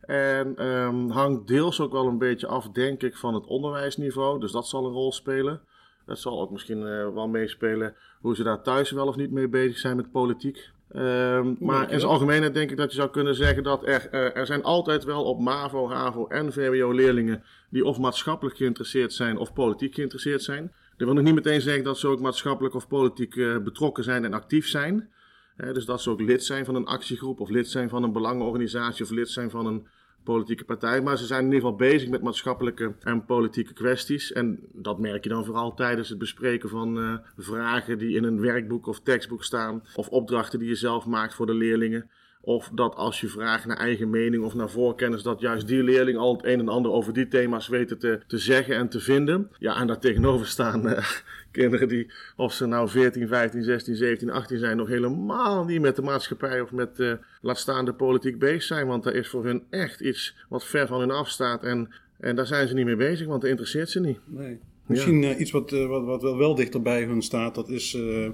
En 0.00 0.66
um, 0.66 1.10
hangt 1.10 1.46
deels 1.46 1.80
ook 1.80 1.92
wel 1.92 2.06
een 2.06 2.18
beetje 2.18 2.46
af, 2.46 2.68
denk 2.68 3.02
ik, 3.02 3.16
van 3.16 3.34
het 3.34 3.46
onderwijsniveau. 3.46 4.40
Dus 4.40 4.52
dat 4.52 4.68
zal 4.68 4.86
een 4.86 4.92
rol 4.92 5.12
spelen. 5.12 5.60
Dat 6.06 6.18
zal 6.18 6.40
ook 6.40 6.50
misschien 6.50 6.78
uh, 6.78 7.14
wel 7.14 7.28
meespelen 7.28 7.94
hoe 8.20 8.34
ze 8.34 8.42
daar 8.42 8.62
thuis 8.62 8.90
wel 8.90 9.06
of 9.06 9.16
niet 9.16 9.30
mee 9.30 9.48
bezig 9.48 9.78
zijn 9.78 9.96
met 9.96 10.10
politiek. 10.10 10.70
Um, 10.96 11.56
maar 11.60 11.90
in 11.90 12.00
zijn 12.00 12.12
algemeenheid 12.12 12.54
denk 12.54 12.70
ik 12.70 12.76
dat 12.76 12.90
je 12.90 12.96
zou 12.96 13.10
kunnen 13.10 13.34
zeggen 13.34 13.62
dat 13.62 13.86
er, 13.86 14.08
uh, 14.12 14.36
er 14.36 14.46
zijn 14.46 14.62
altijd 14.62 15.04
wel 15.04 15.24
op 15.24 15.40
MAVO, 15.40 15.90
HAVO 15.90 16.26
en 16.26 16.52
VWO 16.52 16.92
leerlingen 16.92 17.42
die 17.70 17.84
of 17.84 17.98
maatschappelijk 17.98 18.56
geïnteresseerd 18.56 19.12
zijn 19.12 19.38
of 19.38 19.52
politiek 19.52 19.94
geïnteresseerd 19.94 20.42
zijn. 20.42 20.72
Dat 20.96 21.06
wil 21.06 21.14
nog 21.14 21.24
niet 21.24 21.34
meteen 21.34 21.60
zeggen 21.60 21.84
dat 21.84 21.98
ze 21.98 22.08
ook 22.08 22.20
maatschappelijk 22.20 22.74
of 22.74 22.88
politiek 22.88 23.34
uh, 23.34 23.58
betrokken 23.58 24.04
zijn 24.04 24.24
en 24.24 24.34
actief 24.34 24.68
zijn 24.68 25.08
dus 25.56 25.84
dat 25.84 26.02
ze 26.02 26.10
ook 26.10 26.20
lid 26.20 26.44
zijn 26.44 26.64
van 26.64 26.74
een 26.74 26.86
actiegroep 26.86 27.40
of 27.40 27.48
lid 27.48 27.68
zijn 27.68 27.88
van 27.88 28.02
een 28.02 28.12
belangenorganisatie 28.12 29.04
of 29.04 29.10
lid 29.10 29.28
zijn 29.28 29.50
van 29.50 29.66
een 29.66 29.86
politieke 30.24 30.64
partij. 30.64 31.02
Maar 31.02 31.18
ze 31.18 31.26
zijn 31.26 31.44
in 31.44 31.52
ieder 31.52 31.60
geval 31.60 31.76
bezig 31.76 32.08
met 32.08 32.22
maatschappelijke 32.22 32.94
en 33.00 33.24
politieke 33.24 33.72
kwesties. 33.72 34.32
En 34.32 34.58
dat 34.72 34.98
merk 34.98 35.22
je 35.22 35.28
dan 35.30 35.44
vooral 35.44 35.74
tijdens 35.74 36.08
het 36.08 36.18
bespreken 36.18 36.68
van 36.68 36.98
uh, 36.98 37.16
vragen 37.36 37.98
die 37.98 38.16
in 38.16 38.24
een 38.24 38.40
werkboek 38.40 38.86
of 38.86 39.00
tekstboek 39.00 39.44
staan. 39.44 39.82
Of 39.94 40.08
opdrachten 40.08 40.58
die 40.58 40.68
je 40.68 40.74
zelf 40.74 41.06
maakt 41.06 41.34
voor 41.34 41.46
de 41.46 41.54
leerlingen. 41.54 42.10
Of 42.44 42.70
dat 42.72 42.94
als 42.94 43.20
je 43.20 43.28
vraagt 43.28 43.66
naar 43.66 43.76
eigen 43.76 44.10
mening 44.10 44.44
of 44.44 44.54
naar 44.54 44.70
voorkennis, 44.70 45.22
dat 45.22 45.40
juist 45.40 45.66
die 45.66 45.82
leerling 45.82 46.18
al 46.18 46.36
het 46.36 46.44
een 46.44 46.58
en 46.58 46.68
ander 46.68 46.92
over 46.92 47.12
die 47.12 47.28
thema's 47.28 47.68
weten 47.68 47.98
te, 47.98 48.20
te 48.26 48.38
zeggen 48.38 48.76
en 48.76 48.88
te 48.88 49.00
vinden. 49.00 49.50
Ja, 49.58 49.80
en 49.80 49.86
daar 49.86 49.98
tegenover 49.98 50.46
staan 50.46 50.86
uh, 50.86 50.98
kinderen 51.50 51.88
die, 51.88 52.12
of 52.36 52.52
ze 52.52 52.66
nou 52.66 52.88
14, 52.88 53.28
15, 53.28 53.62
16, 53.62 53.96
17, 53.96 54.30
18 54.30 54.58
zijn, 54.58 54.76
nog 54.76 54.88
helemaal 54.88 55.64
niet 55.64 55.80
met 55.80 55.96
de 55.96 56.02
maatschappij 56.02 56.60
of 56.60 56.72
met 56.72 56.98
uh, 56.98 57.12
laat 57.40 57.58
staan 57.58 57.84
de 57.84 57.94
politiek 57.94 58.38
bezig 58.38 58.62
zijn. 58.62 58.86
Want 58.86 59.04
daar 59.04 59.14
is 59.14 59.28
voor 59.28 59.44
hun 59.44 59.62
echt 59.70 60.00
iets 60.00 60.36
wat 60.48 60.64
ver 60.64 60.86
van 60.86 61.00
hun 61.00 61.10
afstaat. 61.10 61.62
En, 61.62 61.92
en 62.20 62.36
daar 62.36 62.46
zijn 62.46 62.68
ze 62.68 62.74
niet 62.74 62.86
mee 62.86 62.96
bezig, 62.96 63.26
want 63.26 63.40
dat 63.40 63.50
interesseert 63.50 63.90
ze 63.90 64.00
niet. 64.00 64.18
Nee. 64.24 64.60
Misschien 64.86 65.22
uh, 65.22 65.40
iets 65.40 65.50
wat, 65.50 65.72
uh, 65.72 65.86
wat, 65.86 66.04
wat 66.04 66.22
wel, 66.22 66.36
wel 66.36 66.54
dichter 66.54 66.82
bij 66.82 67.04
hun 67.04 67.22
staat, 67.22 67.54
dat 67.54 67.68
is 67.68 67.94
uh, 67.94 68.28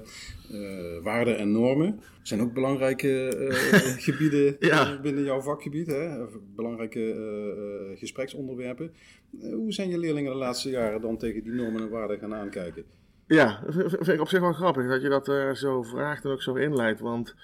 waarden 1.03 1.37
en 1.37 1.51
normen. 1.51 1.95
Dat 1.95 2.27
zijn 2.27 2.41
ook 2.41 2.53
belangrijke 2.53 3.35
gebieden 4.07 4.55
ja. 4.59 4.99
binnen 5.01 5.23
jouw 5.23 5.41
vakgebied, 5.41 5.87
hè? 5.87 6.25
belangrijke 6.55 7.95
gespreksonderwerpen. 7.95 8.91
hoe 9.39 9.73
zijn 9.73 9.89
je 9.89 9.97
leerlingen 9.97 10.31
de 10.31 10.37
laatste 10.37 10.69
jaren 10.69 11.01
dan 11.01 11.17
tegen 11.17 11.43
die 11.43 11.53
normen 11.53 11.81
en 11.81 11.89
waarden 11.89 12.19
gaan 12.19 12.33
aankijken? 12.33 12.83
Ja, 13.27 13.63
vind 13.67 14.07
ik 14.07 14.21
op 14.21 14.27
zich 14.27 14.39
wel 14.39 14.53
grappig 14.53 14.87
dat 14.87 15.01
je 15.01 15.09
dat 15.09 15.57
zo 15.57 15.81
vraagt 15.81 16.23
en 16.23 16.31
ook 16.31 16.41
zo 16.41 16.55
inleidt. 16.55 16.99
Want 16.99 17.35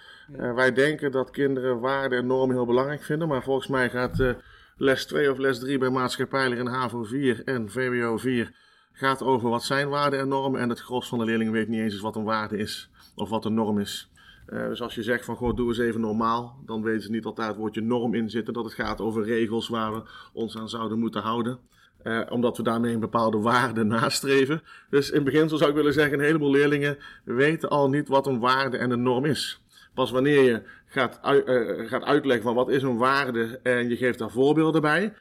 wij 0.56 0.74
denken 0.74 1.12
dat 1.12 1.30
kinderen 1.30 1.80
waarden 1.80 2.20
en 2.20 2.28
normen 2.28 2.56
heel 2.56 2.66
belangrijk 2.66 3.04
vinden, 3.04 3.28
maar 3.28 3.44
volgens 3.44 3.68
mij 3.68 3.90
gaat 3.90 4.36
les 4.78 5.06
2 5.06 5.32
of 5.32 5.38
les 5.38 5.60
3 5.60 5.78
bij 5.78 5.90
maatschappijler 5.90 6.58
in 6.58 6.68
HAVO 6.68 7.04
4 7.04 7.42
en 7.46 7.70
VWO 7.70 8.18
4 8.18 8.52
gaat 8.98 9.24
over 9.24 9.50
wat 9.50 9.64
zijn 9.64 9.90
waarden 9.90 10.20
en 10.20 10.28
normen. 10.28 10.62
En 10.62 10.70
het 10.70 10.80
gros 10.80 11.08
van 11.08 11.20
de 11.20 11.26
leerlingen 11.26 11.54
weet 11.54 11.68
niet 11.68 11.80
eens 11.80 12.00
wat 12.00 12.16
een 12.16 12.24
waarde 12.24 12.58
is 12.58 12.90
of 13.16 13.30
wat 13.30 13.46
een 13.46 13.54
norm 13.54 13.80
is. 13.80 14.10
Uh, 14.50 14.68
dus 14.68 14.82
als 14.82 14.96
je 14.96 15.04
zegt 15.04 15.26
van 15.26 15.36
goh, 15.36 15.56
doe 15.56 15.68
eens 15.68 15.78
even 15.78 16.02
normaal, 16.02 16.58
dan 16.66 16.84
weten 16.84 17.02
ze 17.02 17.12
niet 17.12 17.26
altijd 17.26 17.48
het 17.48 17.58
woordje 17.58 17.82
norm 17.82 18.14
in 18.14 18.30
zitten. 18.30 18.54
Dat 18.54 18.64
het 18.64 18.74
gaat 18.74 19.02
over 19.02 19.24
regels 19.24 19.68
waar 19.68 19.94
we 19.94 20.02
ons 20.34 20.58
aan 20.58 20.70
zouden 20.70 21.00
moeten 21.00 21.22
houden. 21.22 21.60
Uh, 22.04 22.22
omdat 22.30 22.58
we 22.58 22.64
daarmee 22.64 22.94
een 22.94 23.00
bepaalde 23.00 23.38
waarde 23.38 23.84
nastreven. 23.96 24.62
Dus 24.90 25.10
in 25.12 25.24
beginsel 25.24 25.58
zou 25.58 25.70
ik 25.70 25.76
willen 25.76 25.94
zeggen, 25.94 26.20
een 26.20 26.26
heleboel 26.26 26.52
leerlingen 26.52 26.98
weten 27.24 27.70
al 27.70 27.90
niet 27.90 28.08
wat 28.08 28.28
een 28.28 28.40
waarde 28.40 28.78
en 28.78 28.92
een 28.92 29.04
norm 29.04 29.26
is. 29.26 29.62
Pas 29.94 30.12
wanneer 30.12 30.44
je 30.44 30.62
gaat, 30.86 31.20
uh, 31.24 31.90
gaat 31.90 32.04
uitleggen 32.04 32.44
van 32.44 32.56
wat 32.56 32.70
is 32.70 32.84
een 32.84 32.98
waarde 32.98 33.60
en 33.64 33.90
je 33.90 33.96
geeft 33.96 34.20
daar 34.20 34.32
voorbeelden 34.32 34.82
bij, 34.82 35.14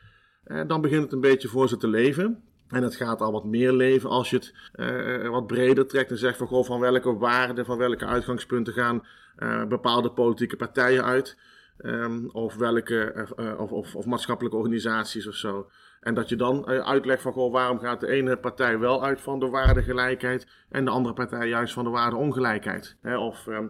dan 0.66 0.80
begint 0.80 1.02
het 1.02 1.12
een 1.12 1.21
beetje 1.21 1.49
voor 1.49 1.68
ze 1.68 1.76
te 1.76 1.88
leven. 1.88 2.42
En 2.68 2.82
het 2.82 2.96
gaat 2.96 3.20
al 3.20 3.32
wat 3.32 3.44
meer 3.44 3.73
leven 3.73 4.11
als 4.11 4.30
je 4.30 4.37
het 4.37 4.54
uh, 4.75 5.28
wat 5.28 5.46
breder 5.46 5.87
trekt 5.87 6.11
en 6.11 6.18
zegt 6.18 6.38
van, 6.38 6.46
goh, 6.46 6.64
van 6.64 6.80
welke 6.80 7.16
waarden, 7.16 7.64
van 7.64 7.78
welke 7.78 8.06
uitgangspunten 8.06 8.73
gaan 8.73 9.02
uh, 9.38 9.64
bepaalde 9.64 10.11
politieke 10.11 10.56
partijen 10.56 11.04
uit. 11.04 11.37
Ehm, 11.76 12.26
of 12.26 12.54
welke, 12.54 13.12
eh, 13.37 13.61
of, 13.61 13.73
of, 13.73 13.94
of, 13.94 14.06
maatschappelijke 14.06 14.58
organisaties 14.58 15.26
of 15.26 15.35
zo. 15.35 15.70
En 16.00 16.14
dat 16.14 16.28
je 16.28 16.37
dan 16.37 16.66
uitlegt 16.66 17.23
van, 17.23 17.32
goh, 17.32 17.52
waarom 17.52 17.78
gaat 17.78 18.00
de 18.00 18.06
ene 18.06 18.37
partij 18.37 18.78
wel 18.78 19.04
uit 19.04 19.20
van 19.20 19.40
de 19.40 19.49
waardegelijkheid 19.49 20.46
en 20.68 20.85
de 20.85 20.90
andere 20.90 21.14
partij 21.14 21.49
juist 21.49 21.73
van 21.73 21.85
de 21.85 21.90
waardeongelijkheid. 21.90 22.96
Hè? 23.00 23.18
Of 23.18 23.46
ehm, 23.46 23.66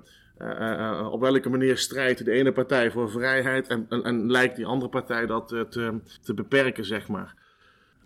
op 1.11 1.21
welke 1.21 1.49
manier 1.49 1.79
strijdt 1.79 2.25
de 2.25 2.31
ene 2.31 2.53
partij 2.53 2.91
voor 2.91 3.11
vrijheid 3.11 3.69
en, 3.69 3.87
en, 3.89 4.03
en 4.03 4.31
lijkt 4.31 4.57
die 4.57 4.67
andere 4.67 4.91
partij 4.91 5.27
dat 5.27 5.49
te, 5.49 6.01
te 6.23 6.35
beperken, 6.35 6.85
zeg 6.85 7.09
maar. 7.09 7.35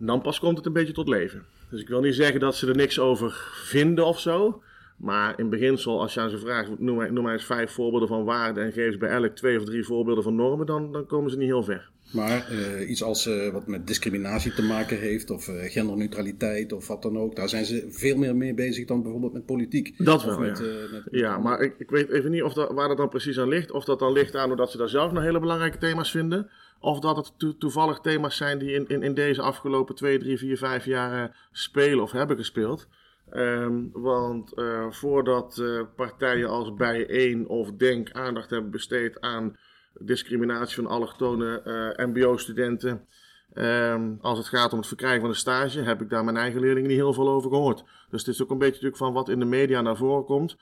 Dan 0.07 0.21
pas 0.21 0.39
komt 0.39 0.57
het 0.57 0.65
een 0.65 0.73
beetje 0.73 0.93
tot 0.93 1.07
leven. 1.07 1.43
Dus 1.69 1.81
ik 1.81 1.87
wil 1.87 2.01
niet 2.01 2.15
zeggen 2.15 2.39
dat 2.39 2.55
ze 2.55 2.67
er 2.67 2.75
niks 2.75 2.99
over 2.99 3.51
vinden 3.53 4.05
of 4.05 4.19
zo. 4.19 4.61
Maar 4.97 5.39
in 5.39 5.49
beginsel, 5.49 6.01
als 6.01 6.13
je 6.13 6.19
aan 6.19 6.29
ze 6.29 6.37
vraagt, 6.37 6.79
noem 6.79 7.23
maar 7.23 7.33
eens 7.33 7.45
vijf 7.45 7.71
voorbeelden 7.71 8.07
van 8.07 8.23
waarden 8.23 8.63
en 8.63 8.71
geef 8.71 8.91
ze 8.91 8.97
bij 8.97 9.09
elk 9.09 9.35
twee 9.35 9.57
of 9.57 9.65
drie 9.65 9.85
voorbeelden 9.85 10.23
van 10.23 10.35
normen, 10.35 10.65
dan, 10.65 10.91
dan 10.91 11.05
komen 11.05 11.31
ze 11.31 11.37
niet 11.37 11.47
heel 11.47 11.63
ver. 11.63 11.89
Maar 12.11 12.51
uh, 12.51 12.89
iets 12.89 13.03
als 13.03 13.27
uh, 13.27 13.49
wat 13.49 13.67
met 13.67 13.87
discriminatie 13.87 14.53
te 14.53 14.63
maken 14.63 14.99
heeft, 14.99 15.29
of 15.29 15.47
uh, 15.47 15.55
genderneutraliteit, 15.63 16.73
of 16.73 16.87
wat 16.87 17.01
dan 17.01 17.17
ook, 17.17 17.35
daar 17.35 17.49
zijn 17.49 17.65
ze 17.65 17.87
veel 17.89 18.17
meer 18.17 18.35
mee 18.35 18.53
bezig 18.53 18.85
dan 18.85 19.01
bijvoorbeeld 19.01 19.33
met 19.33 19.45
politiek. 19.45 19.93
Dat 19.97 20.23
wel, 20.23 20.39
met, 20.39 20.57
ja. 20.57 20.65
Met, 20.91 21.03
ja, 21.11 21.37
maar 21.37 21.61
ik, 21.61 21.75
ik 21.77 21.89
weet 21.89 22.09
even 22.09 22.31
niet 22.31 22.43
of 22.43 22.53
dat, 22.53 22.71
waar 22.71 22.87
dat 22.87 22.97
dan 22.97 23.09
precies 23.09 23.39
aan 23.39 23.47
ligt. 23.47 23.71
Of 23.71 23.85
dat 23.85 23.99
dan 23.99 24.11
ligt 24.11 24.35
aan 24.35 24.51
omdat 24.51 24.71
ze 24.71 24.77
daar 24.77 24.89
zelf 24.89 25.11
nog 25.11 25.23
hele 25.23 25.39
belangrijke 25.39 25.77
thema's 25.77 26.11
vinden. 26.11 26.49
Of 26.81 26.99
dat 26.99 27.15
het 27.15 27.33
to 27.37 27.57
toevallig 27.57 27.99
thema's 27.99 28.37
zijn 28.37 28.57
die 28.57 28.73
in, 28.73 28.87
in, 28.87 29.03
in 29.03 29.13
deze 29.13 29.41
afgelopen 29.41 29.95
twee, 29.95 30.19
drie, 30.19 30.37
vier, 30.37 30.57
vijf 30.57 30.85
jaar 30.85 31.47
spelen 31.51 32.03
of 32.03 32.11
hebben 32.11 32.37
gespeeld. 32.37 32.87
Um, 33.33 33.89
want 33.93 34.51
uh, 34.55 34.85
voordat 34.89 35.57
uh, 35.61 35.81
partijen 35.95 36.49
als 36.49 36.73
Bijeen 36.73 37.47
of 37.47 37.71
Denk 37.71 38.11
aandacht 38.11 38.49
hebben 38.49 38.71
besteed 38.71 39.21
aan 39.21 39.57
discriminatie 39.99 40.75
van 40.75 40.87
allochtone 40.87 41.61
uh, 41.97 42.05
MBO-studenten, 42.05 43.05
um, 43.53 44.17
als 44.21 44.37
het 44.37 44.47
gaat 44.47 44.71
om 44.71 44.77
het 44.77 44.87
verkrijgen 44.87 45.21
van 45.21 45.29
een 45.29 45.35
stage, 45.35 45.81
heb 45.81 46.01
ik 46.01 46.09
daar 46.09 46.23
mijn 46.23 46.37
eigen 46.37 46.61
leerlingen 46.61 46.89
niet 46.89 46.97
heel 46.97 47.13
veel 47.13 47.29
over 47.29 47.49
gehoord. 47.49 47.83
Dus 48.09 48.25
het 48.25 48.35
is 48.35 48.41
ook 48.41 48.49
een 48.49 48.57
beetje 48.57 48.73
natuurlijk 48.73 48.97
van 48.97 49.13
wat 49.13 49.29
in 49.29 49.39
de 49.39 49.45
media 49.45 49.81
naar 49.81 49.97
voren 49.97 50.25
komt. 50.25 50.57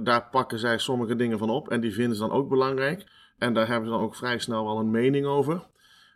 daar 0.00 0.28
pakken 0.30 0.58
zij 0.58 0.78
sommige 0.78 1.16
dingen 1.16 1.38
van 1.38 1.50
op 1.50 1.68
en 1.68 1.80
die 1.80 1.92
vinden 1.94 2.16
ze 2.16 2.22
dan 2.22 2.32
ook 2.32 2.48
belangrijk. 2.48 3.04
En 3.38 3.54
daar 3.54 3.68
hebben 3.68 3.88
ze 3.88 3.94
dan 3.94 4.04
ook 4.04 4.16
vrij 4.16 4.38
snel 4.38 4.64
wel 4.64 4.78
een 4.78 4.90
mening 4.90 5.26
over. 5.26 5.66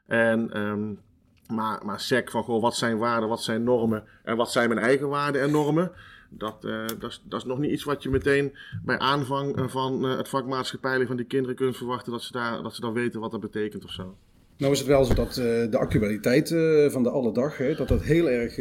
En 0.07 0.61
um, 0.61 1.01
maar, 1.49 1.81
maar 1.85 2.01
sec 2.01 2.31
van 2.31 2.43
goh, 2.43 2.63
wat 2.63 2.77
zijn 2.77 2.99
waarden, 2.99 3.29
wat 3.29 3.43
zijn 3.43 3.63
normen 3.63 4.05
en 4.25 4.37
wat 4.37 4.53
zijn 4.53 4.69
mijn 4.69 4.81
eigen 4.81 5.09
waarden 5.09 5.43
en 5.43 5.51
normen. 5.51 5.93
Dat, 6.31 6.65
uh, 6.65 6.87
dat, 6.99 7.11
is, 7.11 7.23
dat 7.25 7.41
is 7.41 7.47
nog 7.47 7.59
niet 7.59 7.71
iets 7.71 7.85
wat 7.85 8.03
je 8.03 8.11
meteen 8.11 8.57
bij 8.85 8.99
aanvang 8.99 9.57
eh, 9.57 9.69
van 9.69 10.05
uh, 10.05 10.17
het 10.17 10.29
vak 10.29 10.47
maatschappijleer 10.47 11.07
van 11.07 11.17
die 11.17 11.27
kinderen 11.27 11.57
kunt 11.57 11.77
verwachten 11.77 12.13
dat 12.13 12.23
ze, 12.23 12.33
daar, 12.33 12.63
dat 12.63 12.75
ze 12.75 12.81
dan 12.81 12.93
weten 12.93 13.21
wat 13.21 13.31
dat 13.31 13.41
betekent 13.41 13.85
of 13.85 13.91
zo. 13.91 14.17
Nou 14.57 14.73
is 14.73 14.79
het 14.79 14.89
wel 14.89 15.05
zo 15.05 15.15
dat 15.15 15.35
de 15.71 15.79
actualiteit 15.79 16.49
van 16.93 17.03
de 17.03 17.11
alle 17.11 17.33
dag, 17.33 17.59
hè, 17.59 17.75
dat 17.75 17.89
dat 17.89 18.03
heel 18.03 18.29
erg 18.29 18.59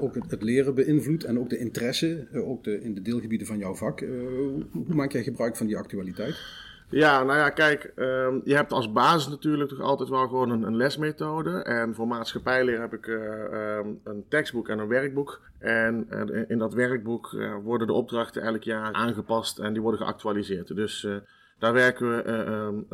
ook 0.00 0.14
het, 0.14 0.30
het, 0.30 0.42
leren 0.42 0.74
beïnvloedt 0.74 1.24
en 1.24 1.38
ook 1.38 1.50
de 1.50 1.58
interesse, 1.58 2.28
ook 2.32 2.64
de, 2.64 2.82
in 2.82 2.94
de 2.94 3.02
deelgebieden 3.02 3.46
van 3.46 3.58
jouw 3.58 3.74
vak. 3.74 4.00
Hoe, 4.00 4.66
hoe, 4.72 4.94
maak 4.94 5.12
jij 5.12 5.22
gebruik 5.22 5.56
van 5.56 5.66
die 5.66 5.76
actualiteit? 5.76 6.36
Ja, 6.90 7.22
nou 7.22 7.38
ja, 7.38 7.50
kijk, 7.50 7.92
um, 7.96 8.40
je 8.44 8.54
hebt 8.54 8.72
als 8.72 8.92
basis 8.92 9.28
natuurlijk 9.28 9.70
toch 9.70 9.80
altijd 9.80 10.08
wel 10.08 10.28
gewoon 10.28 10.50
een, 10.50 10.62
een 10.62 10.76
lesmethode. 10.76 11.62
En 11.62 11.94
voor 11.94 12.06
maatschappijleer 12.06 12.80
heb 12.80 12.92
ik 12.92 13.06
uh, 13.06 13.76
um, 13.78 14.00
een 14.04 14.24
tekstboek 14.28 14.68
en 14.68 14.78
een 14.78 14.88
werkboek. 14.88 15.40
En 15.58 16.08
in 16.48 16.58
dat 16.58 16.74
werkboek 16.74 17.32
uh, 17.32 17.54
worden 17.62 17.86
de 17.86 17.92
opdrachten 17.92 18.42
elk 18.42 18.62
jaar 18.62 18.92
aangepast 18.92 19.58
en 19.58 19.72
die 19.72 19.82
worden 19.82 20.00
geactualiseerd. 20.00 20.76
Dus 20.76 21.08
daar 21.58 21.72
werken 21.72 22.08
we 22.08 22.28
um, 22.28 22.86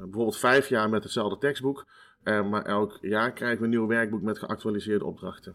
bijvoorbeeld 0.00 0.38
vijf 0.38 0.68
jaar 0.68 0.90
met 0.90 1.02
hetzelfde 1.02 1.38
tekstboek. 1.38 1.86
maar 2.24 2.62
elk 2.62 2.98
jaar 3.00 3.32
krijgen 3.32 3.58
we 3.58 3.64
een 3.64 3.70
nieuw 3.70 3.86
werkboek 3.86 4.22
met 4.22 4.38
geactualiseerde 4.38 5.04
opdrachten. 5.04 5.54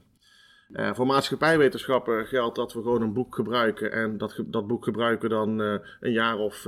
Voor 0.74 1.06
maatschappijwetenschappen 1.06 2.26
geldt 2.26 2.56
dat 2.56 2.74
we 2.74 2.82
gewoon 2.82 3.02
een 3.02 3.14
boek 3.14 3.36
gebruiken 3.36 3.92
en 3.92 4.18
dat, 4.18 4.44
dat 4.46 4.68
boek 4.68 4.84
gebruiken 4.84 5.30
dan 5.30 5.62
uh, 5.62 5.76
een 6.00 6.12
jaar 6.12 6.38
of 6.38 6.68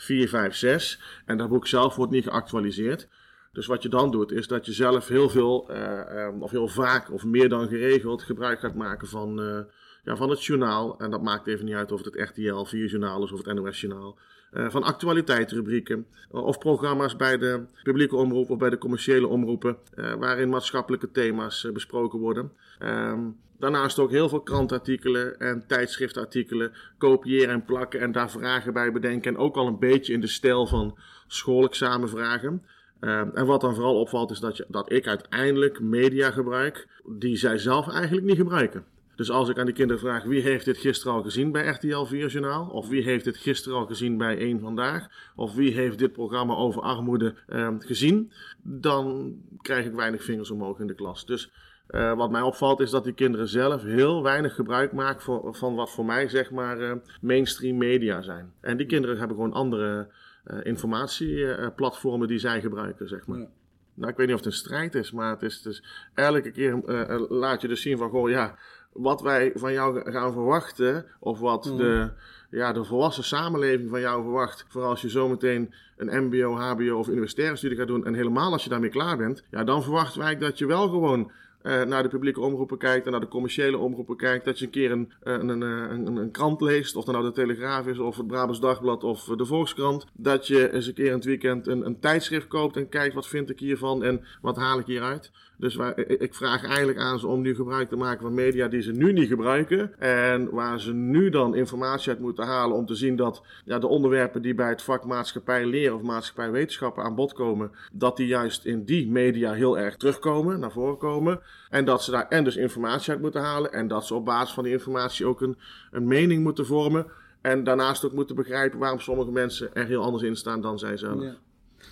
4, 0.00 0.28
5, 0.28 0.54
6. 0.54 1.00
En 1.24 1.36
dat 1.36 1.48
boek 1.48 1.66
zelf 1.66 1.96
wordt 1.96 2.12
niet 2.12 2.24
geactualiseerd. 2.24 3.08
Dus 3.52 3.66
wat 3.66 3.82
je 3.82 3.88
dan 3.88 4.10
doet, 4.10 4.32
is 4.32 4.46
dat 4.46 4.66
je 4.66 4.72
zelf 4.72 5.08
heel 5.08 5.28
veel, 5.28 5.70
uh, 5.70 6.24
um, 6.26 6.42
of 6.42 6.50
heel 6.50 6.68
vaak, 6.68 7.12
of 7.12 7.24
meer 7.24 7.48
dan 7.48 7.68
geregeld, 7.68 8.22
gebruik 8.22 8.60
gaat 8.60 8.74
maken 8.74 9.08
van, 9.08 9.40
uh, 9.40 9.60
ja, 10.04 10.16
van 10.16 10.30
het 10.30 10.44
journaal. 10.44 10.98
En 10.98 11.10
dat 11.10 11.22
maakt 11.22 11.46
even 11.46 11.64
niet 11.64 11.74
uit 11.74 11.92
of 11.92 12.04
het 12.04 12.14
het 12.14 12.28
RTL 12.28 12.64
4 12.64 12.86
journaal 12.86 13.24
is 13.24 13.32
of 13.32 13.44
het 13.44 13.54
NOS 13.54 13.80
journaal. 13.80 14.18
Uh, 14.52 14.70
van 14.70 14.82
actualiteitsrubrieken 14.82 16.06
of 16.30 16.58
programma's 16.58 17.16
bij 17.16 17.38
de 17.38 17.64
publieke 17.82 18.16
omroep 18.16 18.50
of 18.50 18.58
bij 18.58 18.70
de 18.70 18.78
commerciële 18.78 19.26
omroepen, 19.26 19.76
waarin 20.18 20.48
maatschappelijke 20.48 21.10
thema's 21.10 21.68
besproken 21.72 22.18
worden. 22.18 22.52
Um, 22.82 23.36
Daarnaast 23.60 23.98
ook 23.98 24.10
heel 24.10 24.28
veel 24.28 24.40
krantartikelen 24.40 25.38
en 25.38 25.64
tijdschriftartikelen 25.66 26.72
kopiëren 26.98 27.54
en 27.54 27.64
plakken 27.64 28.00
en 28.00 28.12
daar 28.12 28.30
vragen 28.30 28.72
bij 28.72 28.92
bedenken. 28.92 29.34
En 29.34 29.40
ook 29.40 29.56
al 29.56 29.66
een 29.66 29.78
beetje 29.78 30.12
in 30.12 30.20
de 30.20 30.26
stijl 30.26 30.66
van 30.66 30.98
schoolexamenvragen. 31.26 32.62
Uh, 33.00 33.20
en 33.34 33.46
wat 33.46 33.60
dan 33.60 33.74
vooral 33.74 34.00
opvalt 34.00 34.30
is 34.30 34.40
dat, 34.40 34.56
je, 34.56 34.64
dat 34.68 34.92
ik 34.92 35.06
uiteindelijk 35.06 35.80
media 35.80 36.30
gebruik 36.30 36.88
die 37.04 37.36
zij 37.36 37.58
zelf 37.58 37.88
eigenlijk 37.88 38.26
niet 38.26 38.36
gebruiken. 38.36 38.84
Dus 39.20 39.30
als 39.30 39.48
ik 39.48 39.58
aan 39.58 39.64
die 39.64 39.74
kinderen 39.74 40.02
vraag 40.02 40.24
wie 40.24 40.40
heeft 40.40 40.64
dit 40.64 40.78
gisteren 40.78 41.14
al 41.14 41.22
gezien 41.22 41.52
bij 41.52 41.66
RTL 41.66 42.04
4 42.04 42.28
Journaal? 42.28 42.66
Of 42.66 42.88
wie 42.88 43.02
heeft 43.02 43.24
dit 43.24 43.36
gisteren 43.36 43.78
al 43.78 43.86
gezien 43.86 44.16
bij 44.16 44.38
1 44.38 44.60
Vandaag? 44.60 45.08
Of 45.36 45.54
wie 45.54 45.72
heeft 45.72 45.98
dit 45.98 46.12
programma 46.12 46.54
over 46.54 46.82
armoede 46.82 47.34
uh, 47.48 47.68
gezien? 47.78 48.32
Dan 48.62 49.34
krijg 49.62 49.86
ik 49.86 49.92
weinig 49.92 50.22
vingers 50.22 50.50
omhoog 50.50 50.78
in 50.78 50.86
de 50.86 50.94
klas. 50.94 51.26
Dus 51.26 51.50
uh, 51.90 52.16
wat 52.16 52.30
mij 52.30 52.40
opvalt 52.40 52.80
is 52.80 52.90
dat 52.90 53.04
die 53.04 53.12
kinderen 53.12 53.48
zelf 53.48 53.82
heel 53.82 54.22
weinig 54.22 54.54
gebruik 54.54 54.92
maken 54.92 55.22
voor, 55.22 55.54
van 55.54 55.74
wat 55.74 55.90
voor 55.90 56.04
mij 56.04 56.28
zeg 56.28 56.50
maar 56.50 56.80
uh, 56.80 56.92
mainstream 57.20 57.76
media 57.76 58.22
zijn. 58.22 58.52
En 58.60 58.76
die 58.76 58.86
kinderen 58.86 59.18
hebben 59.18 59.36
gewoon 59.36 59.52
andere 59.52 60.08
uh, 60.44 60.58
informatieplatformen 60.62 62.28
die 62.28 62.38
zij 62.38 62.60
gebruiken, 62.60 63.08
zeg 63.08 63.26
maar. 63.26 63.38
Ja. 63.38 63.48
Nou, 63.94 64.12
ik 64.12 64.16
weet 64.16 64.26
niet 64.26 64.36
of 64.36 64.44
het 64.44 64.52
een 64.52 64.58
strijd 64.58 64.94
is, 64.94 65.12
maar 65.12 65.30
het 65.30 65.42
is 65.42 65.62
dus 65.62 65.84
elke 66.14 66.50
keer 66.50 66.82
laat 67.28 67.60
je 67.60 67.68
dus 67.68 67.82
zien 67.82 67.98
van, 67.98 68.10
goh, 68.10 68.30
ja, 68.30 68.58
wat 68.92 69.22
wij 69.22 69.52
van 69.54 69.72
jou 69.72 70.10
gaan 70.10 70.32
verwachten, 70.32 71.06
of 71.18 71.38
wat 71.38 71.64
mm. 71.64 71.76
de, 71.76 72.10
ja, 72.50 72.72
de 72.72 72.84
volwassen 72.84 73.24
samenleving 73.24 73.90
van 73.90 74.00
jou 74.00 74.22
verwacht, 74.22 74.64
voor 74.68 74.82
als 74.82 75.00
je 75.00 75.08
zometeen 75.08 75.74
een 75.96 76.24
MBO, 76.24 76.54
HBO 76.56 76.98
of 76.98 77.08
universitaire 77.08 77.56
studie 77.56 77.78
gaat 77.78 77.86
doen, 77.86 78.06
en 78.06 78.14
helemaal 78.14 78.52
als 78.52 78.64
je 78.64 78.70
daarmee 78.70 78.90
klaar 78.90 79.16
bent, 79.16 79.44
ja, 79.50 79.64
dan 79.64 79.82
verwachten 79.82 80.20
wij 80.20 80.36
dat 80.38 80.58
je 80.58 80.66
wel 80.66 80.88
gewoon 80.88 81.32
uh, 81.62 81.82
naar 81.82 82.02
de 82.02 82.08
publieke 82.08 82.40
omroepen 82.40 82.78
kijkt 82.78 83.06
en 83.06 83.12
naar 83.12 83.20
de 83.20 83.28
commerciële 83.28 83.78
omroepen 83.78 84.16
kijkt. 84.16 84.44
Dat 84.44 84.58
je 84.58 84.64
een 84.64 84.70
keer 84.70 84.90
een, 84.90 85.12
een, 85.22 85.48
een, 85.48 85.62
een, 85.62 86.16
een 86.16 86.30
krant 86.30 86.60
leest, 86.60 86.96
of 86.96 87.04
dan 87.04 87.14
nou 87.14 87.26
de 87.26 87.32
Telegraaf 87.32 87.86
is, 87.86 87.98
of 87.98 88.16
het 88.16 88.26
Brabants 88.26 88.60
Dagblad 88.60 89.04
of 89.04 89.24
de 89.24 89.46
Volkskrant. 89.46 90.06
Dat 90.12 90.46
je 90.46 90.72
eens 90.72 90.86
een 90.86 90.94
keer 90.94 91.06
in 91.06 91.12
het 91.12 91.24
weekend 91.24 91.66
een, 91.66 91.86
een 91.86 92.00
tijdschrift 92.00 92.46
koopt 92.46 92.76
en 92.76 92.88
kijkt 92.88 93.14
wat 93.14 93.28
vind 93.28 93.50
ik 93.50 93.58
hiervan 93.58 94.04
en 94.04 94.24
wat 94.40 94.56
haal 94.56 94.78
ik 94.78 94.86
hieruit. 94.86 95.30
Dus 95.60 95.74
waar, 95.74 95.98
ik 95.98 96.34
vraag 96.34 96.64
eigenlijk 96.64 96.98
aan 96.98 97.18
ze 97.18 97.26
om 97.26 97.40
nu 97.40 97.54
gebruik 97.54 97.88
te 97.88 97.96
maken 97.96 98.20
van 98.20 98.34
media 98.34 98.68
die 98.68 98.82
ze 98.82 98.92
nu 98.92 99.12
niet 99.12 99.28
gebruiken. 99.28 99.98
En 99.98 100.50
waar 100.50 100.80
ze 100.80 100.92
nu 100.92 101.30
dan 101.30 101.54
informatie 101.54 102.10
uit 102.10 102.20
moeten 102.20 102.44
halen 102.44 102.76
om 102.76 102.86
te 102.86 102.94
zien 102.94 103.16
dat 103.16 103.42
ja, 103.64 103.78
de 103.78 103.86
onderwerpen 103.86 104.42
die 104.42 104.54
bij 104.54 104.68
het 104.68 104.82
vak 104.82 105.04
maatschappij 105.04 105.66
leren 105.66 105.94
of 105.94 106.02
maatschappij 106.02 106.50
wetenschappen 106.50 107.04
aan 107.04 107.14
bod 107.14 107.32
komen, 107.32 107.70
dat 107.92 108.16
die 108.16 108.26
juist 108.26 108.64
in 108.64 108.84
die 108.84 109.10
media 109.10 109.52
heel 109.52 109.78
erg 109.78 109.96
terugkomen, 109.96 110.60
naar 110.60 110.72
voren 110.72 110.98
komen. 110.98 111.40
En 111.70 111.84
dat 111.84 112.02
ze 112.02 112.10
daar 112.10 112.28
en 112.28 112.44
dus 112.44 112.56
informatie 112.56 113.12
uit 113.12 113.20
moeten 113.20 113.40
halen 113.40 113.72
en 113.72 113.88
dat 113.88 114.06
ze 114.06 114.14
op 114.14 114.24
basis 114.24 114.54
van 114.54 114.64
die 114.64 114.72
informatie 114.72 115.26
ook 115.26 115.40
een, 115.40 115.56
een 115.90 116.06
mening 116.06 116.42
moeten 116.42 116.66
vormen. 116.66 117.06
En 117.40 117.64
daarnaast 117.64 118.04
ook 118.04 118.12
moeten 118.12 118.36
begrijpen 118.36 118.78
waarom 118.78 119.00
sommige 119.00 119.30
mensen 119.30 119.74
er 119.74 119.86
heel 119.86 120.02
anders 120.02 120.22
in 120.22 120.36
staan 120.36 120.60
dan 120.60 120.78
zij 120.78 120.96
zelf. 120.96 121.22
Ja. 121.22 121.36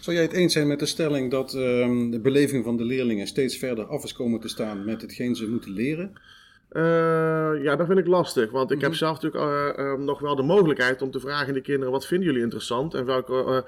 Zou 0.01 0.17
jij 0.17 0.25
het 0.25 0.35
eens 0.35 0.53
zijn 0.53 0.67
met 0.67 0.79
de 0.79 0.87
stelling 0.87 1.31
dat 1.31 1.55
um, 1.55 2.11
de 2.11 2.21
beleving 2.21 2.65
van 2.65 2.77
de 2.77 2.85
leerlingen 2.85 3.27
steeds 3.27 3.57
verder 3.57 3.85
af 3.85 4.05
is 4.05 4.13
komen 4.13 4.41
te 4.41 4.49
staan 4.49 4.85
met 4.85 5.03
hetgeen 5.03 5.35
ze 5.35 5.49
moeten 5.49 5.73
leren? 5.73 6.13
Uh, 6.73 6.83
ja, 7.63 7.77
dat 7.77 7.87
vind 7.87 7.99
ik 7.99 8.07
lastig. 8.07 8.51
Want 8.51 8.71
ik 8.71 8.77
mm 8.77 8.83
-hmm. 8.83 8.91
heb 8.91 8.99
zelf 8.99 9.23
natuurlijk 9.23 9.77
uh, 9.79 9.85
uh, 9.85 9.95
nog 9.95 10.21
wel 10.21 10.37
de 10.37 10.43
mogelijkheid 10.43 11.03
om 11.03 11.11
te 11.11 11.21
vragen 11.21 11.49
aan 11.49 11.55
de 11.55 11.61
kinderen: 11.61 11.93
wat 11.93 12.07
vinden 12.07 12.27
jullie 12.27 12.43
interessant 12.43 12.95
en 12.95 13.05
welke, 13.05 13.65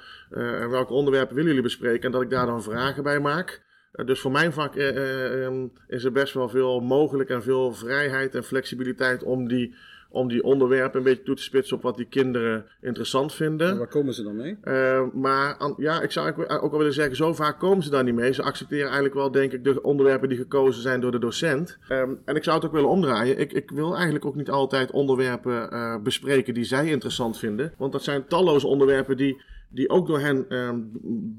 welke 0.71 0.93
onderwerpen 0.93 1.35
willen 1.35 1.49
jullie 1.49 1.65
bespreken? 1.65 2.03
En 2.03 2.13
dat 2.13 2.23
ik 2.23 2.31
daar 2.31 2.47
dan 2.47 2.63
vragen 2.63 3.03
bij 3.03 3.21
maak. 3.21 3.63
dus 4.05 4.21
voor 4.21 4.31
mijn 4.31 4.53
vak 4.53 4.75
um, 4.77 5.73
is 5.89 6.05
er 6.05 6.13
best 6.13 6.35
wel 6.35 6.49
veel 6.49 6.81
mogelijk 6.81 7.31
en 7.31 7.43
veel 7.43 7.73
vrijheid 7.73 8.35
en 8.35 8.45
flexibiliteit 8.45 9.23
om 9.23 9.49
die 9.49 9.75
om 10.11 10.29
die 10.29 10.45
onderwerpen 10.45 10.99
een 10.99 11.05
beetje 11.05 11.23
toe 11.23 11.35
te 11.35 11.43
spitsen 11.43 11.77
op 11.77 11.83
wat 11.83 11.97
die 11.97 12.07
kinderen 12.07 12.65
interessant 12.81 13.35
vinden. 13.35 13.69
En 13.69 13.79
waar 13.79 13.89
komen 13.89 14.15
ze 14.15 14.23
dan 14.23 14.37
mee? 14.37 14.57
Uh, 14.65 15.03
maar 15.13 15.57
ja, 15.77 16.03
ik 16.03 16.11
zou 16.11 16.47
ook 16.47 16.71
wel 16.71 16.79
willen 16.79 16.93
zeggen, 16.93 17.17
zo 17.17 17.35
vaak 17.35 17.59
komen 17.59 17.85
ze 17.85 17.91
daar 17.91 18.05
niet 18.05 18.15
mee. 18.15 18.33
Ze 18.33 18.43
accepteren 18.43 18.85
eigenlijk 18.85 19.15
wel, 19.15 19.31
denk 19.31 19.53
ik, 19.53 19.65
de 19.65 19.83
onderwerpen 19.83 20.29
die 20.29 20.39
gekozen 20.39 20.83
zijn 20.83 21.01
door 21.01 21.11
de 21.11 21.19
docent. 21.19 21.79
Um, 21.91 22.19
en 22.25 22.37
ik 22.37 22.45
zou 22.45 22.57
het 22.57 22.67
ook 22.67 22.73
willen 22.73 22.89
omdraaien. 22.89 23.39
Ik, 23.39 23.53
ik 23.53 23.71
wil 23.71 23.95
eigenlijk 23.95 24.25
ook 24.25 24.35
niet 24.35 24.51
altijd 24.51 24.91
onderwerpen 24.91 25.69
uh, 25.73 25.97
bespreken 26.03 26.55
die 26.55 26.65
zij 26.65 26.89
interessant 26.89 27.39
vinden. 27.39 27.73
Want 27.79 27.93
dat 27.93 28.03
zijn 28.03 28.27
talloze 28.27 28.67
onderwerpen 28.67 29.17
die 29.17 29.43
die 29.73 29.89
ook 29.89 30.07
door 30.07 30.21
hen 30.21 30.49
ehm, 30.49 30.79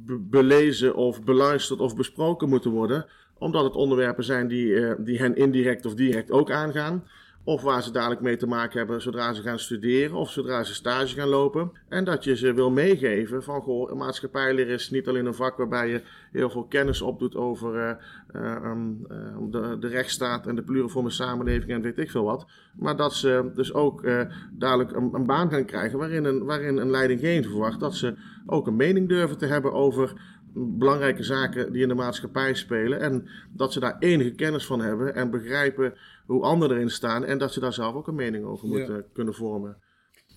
be- 0.05 0.19
belezen 0.19 0.95
of 0.95 1.23
beluisterd 1.23 1.79
of 1.79 1.95
besproken 1.95 2.49
moeten 2.49 2.71
worden, 2.71 3.05
omdat 3.37 3.63
het 3.63 3.75
onderwerpen 3.75 4.23
zijn 4.23 4.47
die, 4.47 4.75
eh, 4.75 4.93
die 4.97 5.17
hen 5.17 5.35
indirect 5.35 5.85
of 5.85 5.93
direct 5.93 6.31
ook 6.31 6.51
aangaan. 6.51 7.03
Of 7.43 7.61
waar 7.61 7.83
ze 7.83 7.91
dadelijk 7.91 8.21
mee 8.21 8.37
te 8.37 8.47
maken 8.47 8.77
hebben 8.77 9.01
zodra 9.01 9.33
ze 9.33 9.41
gaan 9.41 9.59
studeren 9.59 10.15
of 10.15 10.31
zodra 10.31 10.63
ze 10.63 10.73
stage 10.73 11.15
gaan 11.15 11.27
lopen. 11.27 11.71
En 11.89 12.03
dat 12.03 12.23
je 12.23 12.35
ze 12.35 12.53
wil 12.53 12.71
meegeven 12.71 13.43
van, 13.43 13.61
goh, 13.61 13.93
maatschappijleer 13.93 14.69
is 14.69 14.89
niet 14.89 15.07
alleen 15.07 15.25
een 15.25 15.33
vak 15.33 15.57
waarbij 15.57 15.89
je 15.89 16.01
heel 16.31 16.49
veel 16.49 16.65
kennis 16.65 17.01
opdoet 17.01 17.35
over 17.35 17.75
eh, 17.75 17.89
eh, 18.33 18.55
ehm, 18.55 18.89
eh, 19.09 19.17
de, 19.49 19.77
de 19.79 19.87
rechtsstaat 19.87 20.47
en 20.47 20.55
de 20.55 20.63
pluriforme 20.63 21.09
samenleving 21.09 21.71
en 21.71 21.81
weet 21.81 21.97
ik 21.97 22.11
veel 22.11 22.23
wat. 22.23 22.45
Maar 22.75 22.95
dat 22.95 23.13
ze 23.13 23.51
dus 23.55 23.73
ook 23.73 24.05
dadelijk 24.51 24.95
een, 24.95 25.09
een 25.13 25.25
baan 25.25 25.49
gaan 25.49 25.65
krijgen 25.65 25.99
waarin 25.99 26.23
een, 26.23 26.43
waarin 26.45 26.77
een 26.77 26.91
leidinggevende 26.91 27.49
verwacht 27.49 27.79
dat 27.79 27.95
ze 27.95 28.13
ook 28.45 28.67
een 28.67 28.75
mening 28.75 29.09
durven 29.09 29.37
te 29.37 29.45
hebben 29.45 29.73
over 29.73 30.13
belangrijke 30.53 31.23
zaken 31.23 31.71
die 31.71 31.81
in 31.81 31.87
de 31.87 31.93
maatschappij 31.93 32.53
spelen. 32.53 32.99
En 32.99 33.27
dat 33.51 33.73
ze 33.73 33.79
daar 33.79 33.95
enige 33.99 34.31
kennis 34.31 34.65
van 34.65 34.81
hebben 34.81 35.15
en 35.15 35.31
begrijpen 35.31 35.93
hoe 36.31 36.43
anderen 36.43 36.75
erin 36.77 36.89
staan. 36.89 37.25
En 37.25 37.37
dat 37.37 37.53
ze 37.53 37.59
daar 37.59 37.73
zelf 37.73 37.95
ook 37.95 38.07
een 38.07 38.15
mening 38.15 38.45
over 38.45 38.67
Ja. 38.67 38.73
moeten 38.77 39.05
kunnen 39.13 39.33
vormen. 39.33 39.77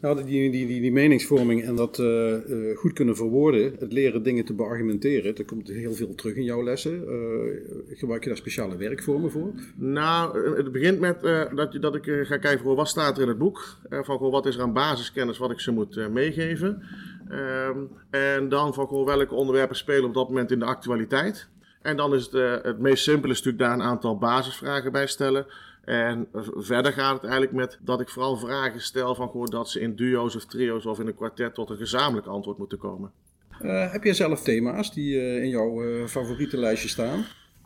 Nou, 0.00 0.24
die, 0.24 0.50
die, 0.50 0.66
die, 0.66 0.80
die 0.80 0.92
meningsvorming 0.92 1.62
en 1.64 1.76
dat 1.76 1.98
eh, 1.98 2.34
eh, 2.34 2.76
goed 2.76 2.92
kunnen 2.92 3.16
verwoorden, 3.16 3.74
het 3.78 3.92
leren 3.92 4.22
dingen 4.22 4.44
te 4.44 4.54
beargumenteren, 4.54 5.34
dat 5.34 5.46
komt 5.46 5.68
heel 5.68 5.92
veel 5.92 6.14
terug 6.14 6.34
in 6.34 6.44
jouw 6.44 6.62
lessen. 6.62 7.08
Eh, 7.08 7.98
gebruik 7.98 8.22
je 8.22 8.28
daar 8.28 8.38
speciale 8.38 8.76
werkvormen 8.76 9.30
voor? 9.30 9.52
Nou, 9.76 10.54
het 10.56 10.72
begint 10.72 11.00
met 11.00 11.22
eh, 11.22 11.42
dat, 11.54 11.72
je, 11.72 11.78
dat 11.78 11.94
ik 11.94 12.04
ga 12.04 12.36
kijken 12.36 12.64
voor 12.64 12.76
wat 12.76 12.88
staat 12.88 13.16
er 13.16 13.22
in 13.22 13.28
het 13.28 13.38
boek. 13.38 13.78
Eh, 13.88 13.98
van 14.02 14.18
goh, 14.18 14.32
wat 14.32 14.46
is 14.46 14.56
er 14.56 14.62
aan 14.62 14.72
basiskennis 14.72 15.38
wat 15.38 15.50
ik 15.50 15.60
ze 15.60 15.72
moet 15.72 15.96
eh, 15.96 16.08
meegeven. 16.08 16.82
Ehm, 17.28 17.78
en 18.10 18.48
dan 18.48 18.74
van 18.74 18.86
goh, 18.86 19.06
welke 19.06 19.34
onderwerpen 19.34 19.76
spelen 19.76 20.04
op 20.04 20.14
dat 20.14 20.28
moment 20.28 20.50
in 20.50 20.58
de 20.58 20.64
actualiteit. 20.64 21.48
En 21.82 21.96
dan 21.96 22.14
is 22.14 22.24
het, 22.30 22.62
het 22.64 22.78
meest 22.78 23.02
simpele 23.02 23.32
natuurlijk 23.32 23.58
daar 23.58 23.72
een 23.72 23.82
aantal 23.82 24.18
basisvragen 24.18 24.92
bij 24.92 25.06
stellen. 25.06 25.46
En 25.84 26.28
verder 26.56 26.92
gaat 26.92 27.12
het 27.12 27.22
eigenlijk 27.22 27.52
met 27.52 27.78
dat 27.80 28.00
ik 28.00 28.08
vooral 28.08 28.36
vragen 28.36 28.80
stel 28.80 29.14
van 29.14 29.28
goh, 29.28 29.46
dat 29.46 29.70
ze 29.70 29.80
in 29.80 29.96
duo's 29.96 30.36
of 30.36 30.44
trio's 30.44 30.86
of 30.86 30.98
in 30.98 31.06
een 31.06 31.14
kwartet 31.14 31.54
tot 31.54 31.70
een 31.70 31.76
gezamenlijk 31.76 32.26
antwoord 32.26 32.58
moeten 32.58 32.78
komen. 32.78 33.12
Eh, 33.60 33.92
heb 33.92 34.04
je 34.04 34.14
zelf 34.14 34.42
thema's 34.42 34.92
die 34.92 35.20
eh, 35.20 35.42
in 35.42 35.48
jouw 35.48 35.82
eh, 35.82 36.06
favoriete 36.06 36.56
lijstje 36.56 36.88
staan? 36.88 37.16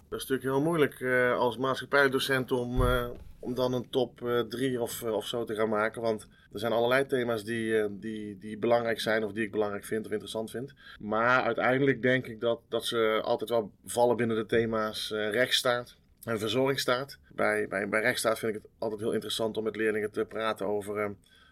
Dat 0.09 0.21
is 0.21 0.27
natuurlijk 0.27 0.43
heel 0.43 0.61
moeilijk 0.61 1.03
als 1.39 1.57
maatschappij-docent 1.57 2.53
om, 2.53 2.83
om 3.39 3.55
dan 3.55 3.73
een 3.73 3.91
top 3.91 4.45
3 4.49 4.81
of, 4.81 5.03
of 5.03 5.27
zo 5.27 5.45
te 5.45 5.55
gaan 5.55 5.69
maken. 5.69 6.03
Want 6.03 6.27
er 6.53 6.59
zijn 6.59 6.73
allerlei 6.73 7.07
thema's 7.07 7.45
die, 7.45 7.99
die, 7.99 8.39
die 8.39 8.59
belangrijk 8.59 9.01
zijn 9.01 9.25
of 9.25 9.33
die 9.33 9.45
ik 9.45 9.51
belangrijk 9.51 9.85
vind 9.85 10.07
of 10.07 10.11
interessant 10.11 10.51
vind. 10.51 10.75
Maar 11.01 11.43
uiteindelijk 11.43 12.03
denk 12.03 12.27
ik 12.27 12.41
dat, 12.41 12.61
dat 12.69 12.85
ze 12.85 13.21
altijd 13.25 13.51
wel 13.51 13.71
vallen 13.85 14.17
binnen 14.17 14.37
de 14.37 14.47
thema's 14.47 15.11
rechtsstaat 15.11 15.97
en 16.25 16.39
verzorgingsstaat. 16.39 17.19
Bij, 17.29 17.69
bij, 17.69 17.89
bij 17.89 18.01
rechtsstaat 18.01 18.39
vind 18.39 18.55
ik 18.55 18.63
het 18.63 18.71
altijd 18.79 19.01
heel 19.01 19.13
interessant 19.13 19.57
om 19.57 19.65
met 19.65 19.77
leerlingen 19.77 20.11
te 20.11 20.25
praten 20.25 20.67
over 20.67 20.99
eh, 20.99 21.11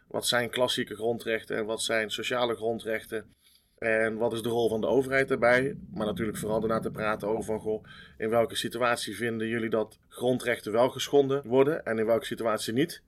wat 0.09 0.27
zijn 0.27 0.51
klassieke 0.51 0.95
grondrechten 0.95 1.57
en 1.57 1.65
wat 1.65 1.83
zijn 1.83 2.11
sociale 2.11 2.55
grondrechten. 2.55 3.35
En 3.79 4.17
wat 4.17 4.33
is 4.33 4.43
de 4.43 4.49
rol 4.49 4.69
van 4.69 4.81
de 4.81 4.87
overheid 4.87 5.29
daarbij? 5.29 5.77
Maar 5.91 6.07
natuurlijk 6.07 6.39
vooral 6.39 6.61
daarna 6.61 6.81
te 6.81 6.91
praten 6.91 7.29
over 7.29 7.45
van, 7.45 7.61
goh, 7.61 7.85
in 8.19 8.31
welke 8.31 8.57
situatie 8.57 9.17
vinden 9.17 9.49
jullie 9.49 9.71
dat 9.71 9.99
grondrechten 10.09 10.73
wel 10.73 10.89
geschonden 10.89 11.43
worden 11.45 11.85
en 11.85 11.99
in 11.99 12.07
welke 12.07 12.25
situatie 12.25 12.73
niet? 12.73 13.03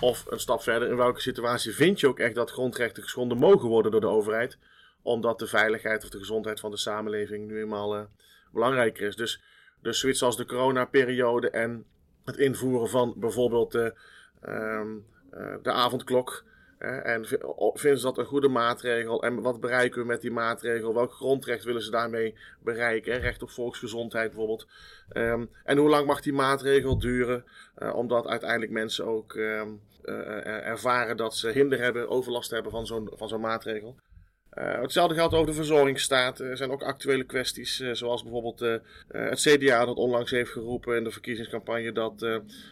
Of 0.00 0.24
een 0.28 0.40
stap 0.40 0.62
verder, 0.62 0.88
in 0.88 0.96
welke 0.96 1.20
situatie 1.20 1.74
vind 1.74 2.00
je 2.00 2.08
ook 2.08 2.18
echt 2.18 2.34
dat 2.34 2.50
grondrechten 2.50 3.02
geschonden 3.02 3.38
mogen 3.38 3.68
worden 3.68 3.90
door 3.90 4.00
de 4.00 4.06
overheid? 4.06 4.58
Omdat 5.02 5.38
de 5.38 5.46
veiligheid 5.46 6.04
of 6.04 6.10
de 6.10 6.18
gezondheid 6.18 6.60
van 6.60 6.70
de 6.70 6.76
samenleving 6.76 7.46
nu 7.46 7.60
eenmaal 7.60 7.96
eh, 7.96 8.04
belangrijker 8.52 9.06
is. 9.06 9.16
Dus, 9.16 9.42
dus 9.84 10.00
zoiets 10.00 10.22
als 10.22 10.36
de 10.36 10.46
coronaperiode 10.46 11.50
en 11.50 11.84
het 12.24 12.36
invoeren 12.36 12.88
van 12.88 13.14
bijvoorbeeld 13.16 13.72
de, 13.72 13.94
ehm, 14.40 14.96
eh, 15.30 15.54
de 15.62 15.72
avondklok. 15.72 16.44
en 16.84 17.26
vinden 17.74 17.98
ze 17.98 18.04
dat 18.04 18.18
een 18.18 18.24
goede 18.24 18.48
maatregel? 18.48 19.22
En 19.22 19.40
wat 19.40 19.60
bereiken 19.60 20.00
we 20.00 20.06
met 20.06 20.20
die 20.20 20.30
maatregel? 20.30 20.94
Welk 20.94 21.12
grondrecht 21.12 21.64
willen 21.64 21.82
ze 21.82 21.90
daarmee 21.90 22.38
bereiken? 22.60 23.20
Recht 23.20 23.42
op 23.42 23.50
volksgezondheid 23.50 24.28
bijvoorbeeld. 24.28 24.66
Ehm, 25.08 25.44
en 25.64 25.76
hoe 25.76 25.88
lang 25.88 26.06
mag 26.06 26.20
die 26.20 26.32
maatregel 26.32 26.98
duren? 26.98 27.44
Eh, 27.74 27.94
omdat 27.94 28.26
uiteindelijk 28.26 28.72
mensen 28.72 29.06
ook 29.06 29.34
ehm, 29.34 29.68
eh, 30.04 30.38
eh, 30.38 30.66
ervaren 30.66 31.16
dat 31.16 31.36
ze 31.36 31.48
hinder 31.48 31.80
hebben, 31.80 32.08
overlast 32.08 32.50
hebben 32.50 32.72
van 32.72 32.86
zo'n, 32.86 33.10
van 33.12 33.28
zo'n 33.28 33.40
maatregel. 33.40 33.96
Eh, 34.54 34.80
hetzelfde 34.80 35.14
geldt 35.14 35.34
over 35.34 35.46
de 35.46 35.52
verzorgingsstaat. 35.52 36.38
Er 36.38 36.56
zijn 36.56 36.70
ook 36.70 36.82
actuele 36.82 37.24
kwesties, 37.24 37.80
eh, 37.80 37.92
zoals 37.92 38.22
bijvoorbeeld 38.22 38.60
eh, 38.60 38.74
het 39.08 39.40
CDA 39.40 39.84
dat 39.84 39.96
onlangs 39.96 40.30
heeft 40.30 40.50
geroepen 40.50 40.96
in 40.96 41.04
de 41.04 41.10
verkiezingscampagne 41.10 41.92
dat 41.92 42.20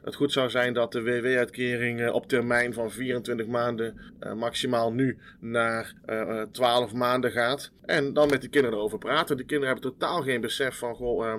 het 0.02 0.14
goed 0.14 0.32
zou 0.32 0.50
zijn 0.50 0.72
dat 0.72 0.92
de 0.92 1.02
WW-uitkering 1.02 2.10
op 2.10 2.26
termijn 2.26 2.74
van 2.74 2.90
24 2.90 3.46
maanden 3.46 4.00
maximaal 4.36 4.92
nu 4.92 5.18
naar 5.40 5.94
eh, 6.06 6.40
eh, 6.40 6.48
12 6.52 6.92
maanden 6.92 7.30
gaat. 7.30 7.72
En 7.82 8.12
dan 8.12 8.28
met 8.30 8.40
die 8.40 8.50
kinderen 8.50 8.78
erover 8.78 8.98
praten. 8.98 9.36
Die 9.36 9.46
kinderen 9.46 9.74
hebben 9.74 9.92
totaal 9.92 10.22
geen 10.22 10.40
besef 10.40 10.78
van, 10.78 10.94
goh, 10.94 11.38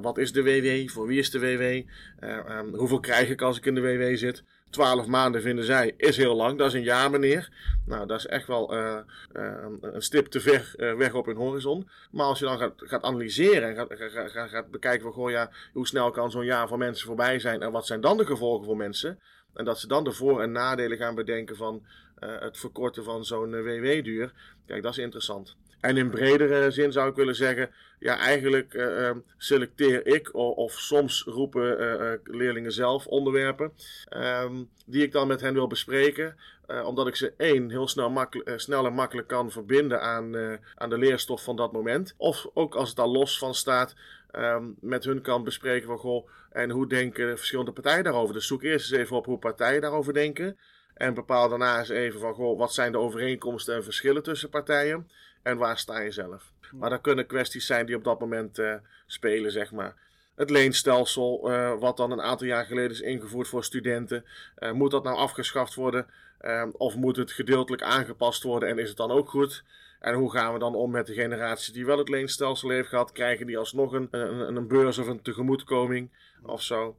wat 0.00 0.18
is 0.18 0.32
de 0.32 0.42
WW? 0.42 0.88
Voor 0.90 1.06
wie 1.06 1.18
is 1.18 1.30
de 1.30 1.38
WW? 1.38 1.62
Eh, 1.62 2.36
ehm, 2.38 2.74
hoeveel 2.74 3.00
krijg 3.00 3.28
ik 3.28 3.42
als 3.42 3.56
ik 3.56 3.66
in 3.66 3.74
de 3.74 3.80
WW 3.80 4.16
zit? 4.16 4.44
12 4.74 5.06
maanden 5.06 5.42
vinden 5.42 5.64
zij 5.64 5.94
is 5.96 6.16
heel 6.16 6.34
lang. 6.34 6.58
Dat 6.58 6.66
is 6.66 6.72
een 6.72 6.82
jaar, 6.82 7.10
meneer. 7.10 7.48
Nou, 7.86 8.06
dat 8.06 8.18
is 8.18 8.26
echt 8.26 8.46
wel 8.46 8.74
eh, 8.74 8.98
eh, 9.32 9.66
een 9.80 10.02
stip 10.02 10.26
te 10.26 10.40
ver 10.40 10.74
eh, 10.76 10.94
weg 10.94 11.14
op 11.14 11.26
hun 11.26 11.36
horizon. 11.36 11.88
Maar 12.10 12.26
als 12.26 12.38
je 12.38 12.44
dan 12.44 12.58
gaat, 12.58 12.72
gaat 12.76 13.02
analyseren 13.02 13.68
en 13.68 13.74
gaat, 13.74 14.10
gaat, 14.30 14.50
gaat, 14.50 14.70
bekijken 14.70 15.02
van, 15.02 15.12
goh, 15.12 15.30
ja, 15.30 15.50
hoe 15.72 15.86
snel 15.86 16.10
kan 16.10 16.30
zo'n 16.30 16.44
jaar 16.44 16.68
voor 16.68 16.78
mensen 16.78 17.06
voorbij 17.06 17.38
zijn 17.38 17.62
en 17.62 17.72
wat 17.72 17.86
zijn 17.86 18.00
dan 18.00 18.16
de 18.16 18.26
gevolgen 18.26 18.64
voor 18.64 18.76
mensen? 18.76 19.18
En 19.54 19.64
dat 19.64 19.78
ze 19.78 19.86
dan 19.86 20.04
de 20.04 20.12
voor- 20.12 20.42
en 20.42 20.52
nadelen 20.52 20.98
gaan 20.98 21.14
bedenken 21.14 21.56
van 21.56 21.86
het 22.18 22.58
verkorten 22.58 23.04
van 23.04 23.24
zo'n 23.24 23.62
WW-duur. 23.62 24.32
Kijk, 24.66 24.82
dat 24.82 24.92
is 24.92 24.98
interessant. 24.98 25.56
En 25.84 25.96
in 25.96 26.10
bredere 26.10 26.70
zin 26.70 26.92
zou 26.92 27.08
ik 27.10 27.14
willen 27.14 27.34
zeggen, 27.34 27.70
ja, 27.98 28.18
eigenlijk 28.18 28.74
eh, 28.74 29.08
eh, 29.08 29.16
selecteer 29.36 30.06
ik, 30.06 30.34
of, 30.34 30.72
soms 30.72 31.22
roepen 31.22 31.78
eh, 31.78 32.12
eh, 32.12 32.20
leerlingen 32.24 32.72
zelf 32.72 33.06
onderwerpen, 33.06 33.72
ehm, 34.08 34.62
die 34.86 35.02
ik 35.02 35.12
dan 35.12 35.26
met 35.26 35.40
hen 35.40 35.54
wil 35.54 35.66
bespreken. 35.66 36.36
Omdat 36.84 37.06
ik 37.06 37.16
ze 37.16 37.32
één 37.36 37.70
heel 37.70 37.88
snel, 37.88 38.26
snel 38.56 38.86
en 38.86 38.92
makkelijk 38.92 39.28
kan 39.28 39.50
verbinden 39.50 40.00
aan, 40.00 40.58
aan 40.74 40.90
de 40.90 40.98
leerstof 40.98 41.44
van 41.44 41.56
dat 41.56 41.72
moment. 41.72 42.14
Of 42.16 42.46
ook 42.54 42.74
als 42.74 42.88
het 42.88 42.96
daar 42.96 43.06
los 43.06 43.38
van 43.38 43.54
staat, 43.54 43.94
ehm, 44.30 44.64
met 44.80 45.04
hun 45.04 45.20
kan 45.20 45.44
bespreken 45.44 45.86
van 45.86 45.98
goh, 45.98 46.28
en 46.50 46.70
hoe 46.70 46.88
denken 46.88 47.26
de 47.26 47.36
verschillende 47.36 47.72
partijen 47.72 48.04
daarover. 48.04 48.34
Dus 48.34 48.46
zoek 48.46 48.62
eerst 48.62 48.92
eens 48.92 49.00
even 49.00 49.16
op 49.16 49.26
hoe 49.26 49.38
partijen 49.38 49.80
daarover 49.80 50.12
denken. 50.12 50.58
En 50.94 51.14
bepaal 51.14 51.48
daarna 51.48 51.78
eens 51.78 51.88
even 51.88 52.20
van 52.20 52.34
goh, 52.34 52.58
wat 52.58 52.74
zijn 52.74 52.92
de 52.92 52.98
overeenkomsten 52.98 53.74
en 53.74 53.84
verschillen 53.84 54.22
tussen 54.22 54.48
partijen. 54.48 55.08
En 55.44 55.56
waar 55.56 55.78
sta 55.78 56.00
je 56.00 56.10
zelf? 56.10 56.52
Maar 56.72 56.90
dat 56.90 57.00
kunnen 57.00 57.26
kwesties 57.26 57.66
zijn 57.66 57.86
die 57.86 57.96
op 57.96 58.04
dat 58.04 58.20
moment 58.20 58.58
eh, 58.58 58.74
spelen, 59.06 59.52
zeg 59.52 59.72
maar. 59.72 59.94
Het 60.34 60.50
leenstelsel, 60.50 61.50
eh, 61.50 61.78
wat 61.78 61.96
dan 61.96 62.10
een 62.10 62.22
aantal 62.22 62.46
jaar 62.46 62.64
geleden 62.64 62.90
is 62.90 63.00
ingevoerd 63.00 63.48
voor 63.48 63.64
studenten. 63.64 64.24
Eh, 64.54 64.72
moet 64.72 64.90
dat 64.90 65.04
nou 65.04 65.16
afgeschaft 65.16 65.74
worden? 65.74 66.06
Eh, 66.38 66.66
of 66.72 66.96
moet 66.96 67.16
het 67.16 67.32
gedeeltelijk 67.32 67.82
aangepast 67.82 68.42
worden 68.42 68.68
en 68.68 68.78
is 68.78 68.88
het 68.88 68.96
dan 68.96 69.10
ook 69.10 69.28
goed? 69.28 69.64
En 70.00 70.14
hoe 70.14 70.30
gaan 70.30 70.52
we 70.52 70.58
dan 70.58 70.74
om 70.74 70.90
met 70.90 71.06
de 71.06 71.14
generatie 71.14 71.72
die 71.72 71.86
wel 71.86 71.98
het 71.98 72.08
leenstelsel 72.08 72.68
heeft 72.68 72.88
gehad? 72.88 73.12
Krijgen 73.12 73.46
die 73.46 73.58
alsnog 73.58 73.92
een, 73.92 74.08
een, 74.10 74.56
een 74.56 74.66
beurs 74.66 74.98
of 74.98 75.06
een 75.06 75.22
tegemoetkoming 75.22 76.10
of 76.42 76.62
zo? 76.62 76.96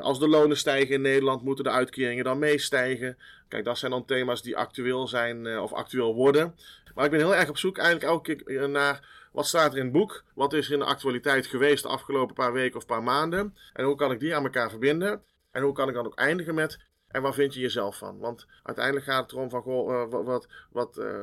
Als 0.00 0.18
de 0.18 0.28
lonen 0.28 0.56
stijgen 0.56 0.94
in 0.94 1.00
Nederland, 1.00 1.42
moeten 1.42 1.64
de 1.64 1.70
uitkeringen 1.70 2.24
dan 2.24 2.38
meestijgen? 2.38 3.18
Kijk, 3.48 3.64
dat 3.64 3.78
zijn 3.78 3.90
dan 3.90 4.04
thema's 4.04 4.42
die 4.42 4.56
actueel 4.56 5.08
zijn 5.08 5.58
of 5.58 5.72
actueel 5.72 6.14
worden. 6.14 6.54
Maar 6.94 7.04
ik 7.04 7.10
ben 7.10 7.20
heel 7.20 7.34
erg 7.34 7.48
op 7.48 7.58
zoek 7.58 7.78
eigenlijk 7.78 8.12
elke 8.12 8.34
keer 8.34 8.68
naar 8.68 9.08
wat 9.32 9.46
staat 9.46 9.72
er 9.72 9.78
in 9.78 9.84
het 9.84 9.92
boek? 9.92 10.24
Wat 10.34 10.52
is 10.52 10.66
er 10.66 10.72
in 10.72 10.78
de 10.78 10.84
actualiteit 10.84 11.46
geweest 11.46 11.82
de 11.82 11.88
afgelopen 11.88 12.34
paar 12.34 12.52
weken 12.52 12.76
of 12.76 12.86
paar 12.86 13.02
maanden? 13.02 13.56
En 13.72 13.84
hoe 13.84 13.96
kan 13.96 14.12
ik 14.12 14.20
die 14.20 14.36
aan 14.36 14.44
elkaar 14.44 14.70
verbinden? 14.70 15.22
En 15.50 15.62
hoe 15.62 15.72
kan 15.72 15.88
ik 15.88 15.94
dan 15.94 16.06
ook 16.06 16.18
eindigen 16.18 16.54
met 16.54 16.78
en 17.08 17.22
waar 17.22 17.34
vind 17.34 17.54
je 17.54 17.60
jezelf 17.60 17.98
van? 17.98 18.18
Want 18.18 18.46
uiteindelijk 18.62 19.06
gaat 19.06 19.22
het 19.22 19.32
erom 19.32 19.50
van, 19.50 19.62
goh, 19.62 19.92
eh, 19.92 20.10
wat, 20.10 20.24
wat, 20.24 20.48
wat, 20.70 20.96
eh, 20.96 21.14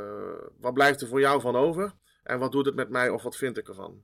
wat 0.59 0.73
blijft 0.73 1.01
er 1.01 1.07
voor 1.07 1.19
jou 1.19 1.41
van 1.41 1.55
over? 1.55 1.93
En 2.23 2.39
wat 2.39 2.51
doet 2.51 2.65
het 2.65 2.75
met 2.75 2.89
mij 2.89 3.09
of 3.09 3.23
wat 3.23 3.35
vind 3.35 3.57
ik 3.57 3.67
ervan? 3.67 4.01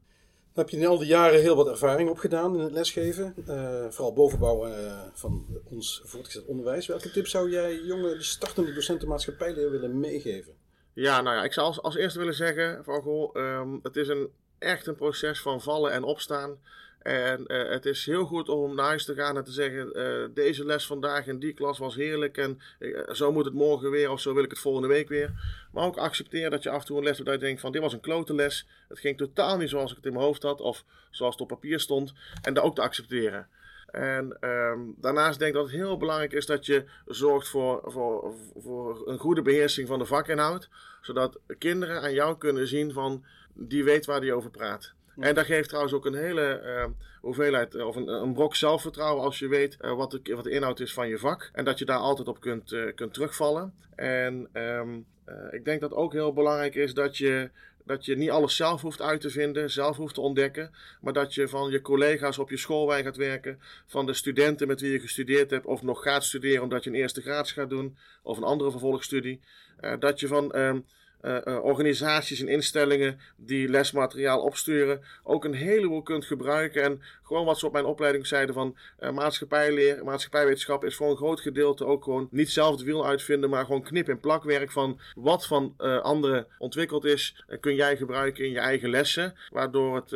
Dan 0.54 0.64
heb 0.64 0.74
je 0.74 0.80
in 0.80 0.88
al 0.88 0.98
die 0.98 1.08
jaren 1.08 1.42
heel 1.42 1.56
wat 1.56 1.68
ervaring 1.68 2.10
opgedaan 2.10 2.54
in 2.56 2.60
het 2.60 2.72
lesgeven. 2.72 3.34
eh, 3.48 3.86
vooral 3.90 4.14
bovenbouw 4.14 4.66
eh, 4.66 5.02
van 5.14 5.46
ons 5.64 6.02
voortgezet 6.06 6.46
onderwijs. 6.46 6.88
Welke 6.88 7.12
tips 7.12 7.32
zou 7.32 7.50
jij 7.50 7.82
jonge 7.82 8.24
startende 8.24 8.74
docenten 8.74 9.08
maatschappijleer 9.08 9.72
willen 9.72 10.00
meegeven? 10.00 10.54
Ja, 10.96 11.22
nou 11.22 11.36
ja, 11.36 11.44
ik 11.44 11.54
zou 11.54 11.68
als, 11.68 11.82
als 11.82 11.96
eerste 11.96 12.20
willen 12.20 12.34
zeggen 12.34 12.84
van, 12.84 13.02
goh, 13.02 13.36
ehm, 13.36 13.78
het 13.84 13.96
is 13.96 14.08
een, 14.08 14.30
echt 14.60 14.88
een 14.88 14.96
proces 14.96 15.42
van 15.42 15.62
vallen 15.62 15.92
en 15.92 16.04
opstaan. 16.04 16.58
En 17.02 17.48
eh, 17.48 17.70
het 17.70 17.86
is 17.86 18.06
heel 18.06 18.26
goed 18.26 18.50
om 18.50 18.76
naar 18.76 18.86
huis 18.86 19.06
te 19.06 19.14
gaan 19.14 19.38
en 19.38 19.44
te 19.44 19.52
zeggen: 19.52 19.94
eh, 19.94 20.28
deze 20.34 20.66
les 20.66 20.86
vandaag 20.86 21.28
in 21.28 21.40
die 21.40 21.54
klas 21.54 21.78
was 21.78 21.96
heerlijk. 21.96 22.38
En 22.38 22.60
eh, 22.80 23.14
zo 23.14 23.32
moet 23.32 23.46
het 23.46 23.54
morgen 23.54 23.92
weer, 23.92 24.10
of 24.10 24.22
zo 24.22 24.34
wil 24.34 24.44
ik 24.44 24.50
het 24.50 24.60
volgende 24.60 24.88
week 24.88 25.08
weer. 25.10 25.32
Maar 25.72 25.84
ook 25.84 25.98
accepteer 25.98 26.50
dat 26.50 26.64
je 26.64 26.70
af 26.70 26.80
en 26.80 26.86
toe 26.86 26.98
een 26.98 27.04
les 27.04 27.18
hebt 27.18 27.30
dat 27.30 27.40
je 27.40 27.46
denkt: 27.46 27.62
van 27.62 27.72
dit 27.72 27.82
was 27.82 27.94
een 27.94 28.00
klote 28.00 28.34
les. 28.34 28.68
Het 28.88 29.00
ging 29.00 29.18
totaal 29.18 29.58
niet 29.58 29.70
zoals 29.70 29.90
ik 29.90 29.98
het 29.98 30.06
in 30.06 30.14
mijn 30.14 30.26
hoofd 30.26 30.44
had, 30.44 30.62
of 30.62 30.84
zoals 31.12 31.34
het 31.34 31.42
op 31.42 31.48
papier 31.48 31.80
stond. 31.80 32.14
En 32.42 32.54
dat 32.54 32.64
ook 32.64 32.76
te 32.76 32.82
accepteren. 32.82 33.48
En 33.92 34.38
ehm, 34.40 34.80
daarnaast 34.96 35.40
denk 35.40 35.52
ik 35.52 35.58
dat 35.58 35.66
het 35.66 35.76
heel 35.76 35.98
belangrijk 35.98 36.34
is 36.34 36.46
dat 36.46 36.66
je 36.66 36.86
zorgt 37.06 37.48
voor, 37.48 37.82
voor, 37.84 38.34
voor 38.56 39.08
een 39.08 39.18
goede 39.18 39.42
beheersing 39.42 39.88
van 39.88 40.00
de 40.00 40.06
vakinhoud. 40.06 40.70
Zodat 41.02 41.40
kinderen 41.58 42.02
aan 42.02 42.14
jou 42.14 42.38
kunnen 42.38 42.68
zien 42.68 42.94
van 42.94 43.24
die 43.54 43.84
weet 43.84 44.06
waar 44.06 44.22
die 44.22 44.34
over 44.34 44.50
praat. 44.50 44.94
En 45.20 45.36
dat 45.36 45.46
geeft 45.46 45.68
trouwens 45.68 45.94
ook 45.94 46.06
een 46.06 46.16
hele 46.16 46.42
ehm, 46.42 46.90
hoeveelheid, 47.22 47.76
of 47.76 47.96
een, 47.96 48.08
een 48.08 48.34
brok 48.34 48.56
zelfvertrouwen 48.56 49.24
als 49.24 49.40
je 49.40 49.48
weet 49.48 49.78
eh, 49.80 49.96
wat, 49.96 50.12
de, 50.12 50.36
wat 50.36 50.44
de 50.44 50.50
inhoud 50.50 50.80
is 50.80 50.94
van 50.94 51.08
je 51.08 51.18
vak. 51.18 51.50
En 51.54 51.66
dat 51.66 51.80
je 51.80 51.86
daar 51.86 51.98
altijd 51.98 52.28
op 52.28 52.40
kunt, 52.40 52.72
eh, 52.72 52.94
kunt 52.96 53.14
terugvallen. 53.14 53.74
En 53.96 54.50
ehm, 54.52 55.00
eh, 55.26 55.36
ik 55.52 55.66
denk 55.66 55.82
dat 55.82 55.94
ook 55.94 56.14
heel 56.14 56.34
belangrijk 56.34 56.76
is 56.76 56.94
dat 56.94 57.18
je 57.18 57.50
dat 57.86 58.06
je 58.06 58.18
niet 58.18 58.30
alles 58.30 58.56
zelf 58.56 58.82
hoeft 58.82 59.02
uit 59.02 59.22
te 59.22 59.30
vinden, 59.30 59.72
zelf 59.72 59.98
hoeft 59.98 60.14
te 60.14 60.22
ontdekken, 60.22 60.72
maar 61.02 61.14
dat 61.14 61.34
je 61.34 61.48
van 61.48 61.70
je 61.70 61.82
collega's 61.82 62.38
op 62.38 62.50
je 62.50 62.58
schoolwijk 62.58 63.06
gaat 63.06 63.16
werken, 63.16 63.60
van 63.86 64.06
de 64.06 64.14
studenten 64.14 64.68
met 64.68 64.82
wie 64.82 64.92
je 64.92 65.00
gestudeerd 65.00 65.52
hebt 65.52 65.66
of 65.66 65.82
nog 65.82 66.02
gaat 66.02 66.24
studeren 66.24 66.64
omdat 66.64 66.84
je 66.84 66.90
een 66.90 66.96
eerste 66.96 67.22
graads 67.22 67.52
gaat 67.52 67.70
doen 67.70 67.98
of 68.24 68.38
een 68.38 68.44
andere 68.44 68.72
vervolgstudie, 68.72 69.42
uh, 69.82 69.94
dat 70.00 70.20
je 70.20 70.28
van 70.28 70.52
ehm, 70.52 70.80
uh, 71.26 71.64
organisaties 71.64 72.40
en 72.42 72.48
instellingen 72.48 73.20
die 73.36 73.70
lesmateriaal 73.70 74.42
opsturen 74.42 75.02
ook 75.24 75.46
een 75.46 75.54
heleboel 75.54 76.02
kunt 76.02 76.26
gebruiken. 76.26 76.84
En 76.84 77.02
gewoon 77.24 77.46
wat 77.46 77.60
ze 77.60 77.66
op 77.66 77.74
mijn 77.74 77.86
opleiding 77.86 78.28
zeiden 78.28 78.56
van 78.56 78.78
uh, 79.00 79.12
maatschappijleer, 79.12 80.04
maatschappijwetenschap 80.04 80.84
is 80.84 80.96
voor 80.96 81.10
een 81.10 81.18
groot 81.18 81.40
gedeelte 81.40 81.86
ook 81.86 82.04
gewoon 82.04 82.28
niet 82.32 82.50
zelf 82.50 82.72
het 82.72 82.84
wiel 82.84 83.08
uitvinden, 83.08 83.50
maar 83.50 83.66
gewoon 83.66 83.84
knip- 83.84 84.10
en 84.10 84.20
plakwerk 84.20 84.72
van 84.72 85.00
wat 85.16 85.46
van 85.46 85.74
anderen 86.02 86.48
ontwikkeld 86.58 87.06
is, 87.06 87.44
kun 87.60 87.76
jij 87.76 87.98
gebruiken 87.98 88.46
in 88.46 88.52
je 88.52 88.60
eigen 88.60 88.90
lessen. 88.90 89.34
Waardoor 89.50 89.96
het 89.96 90.16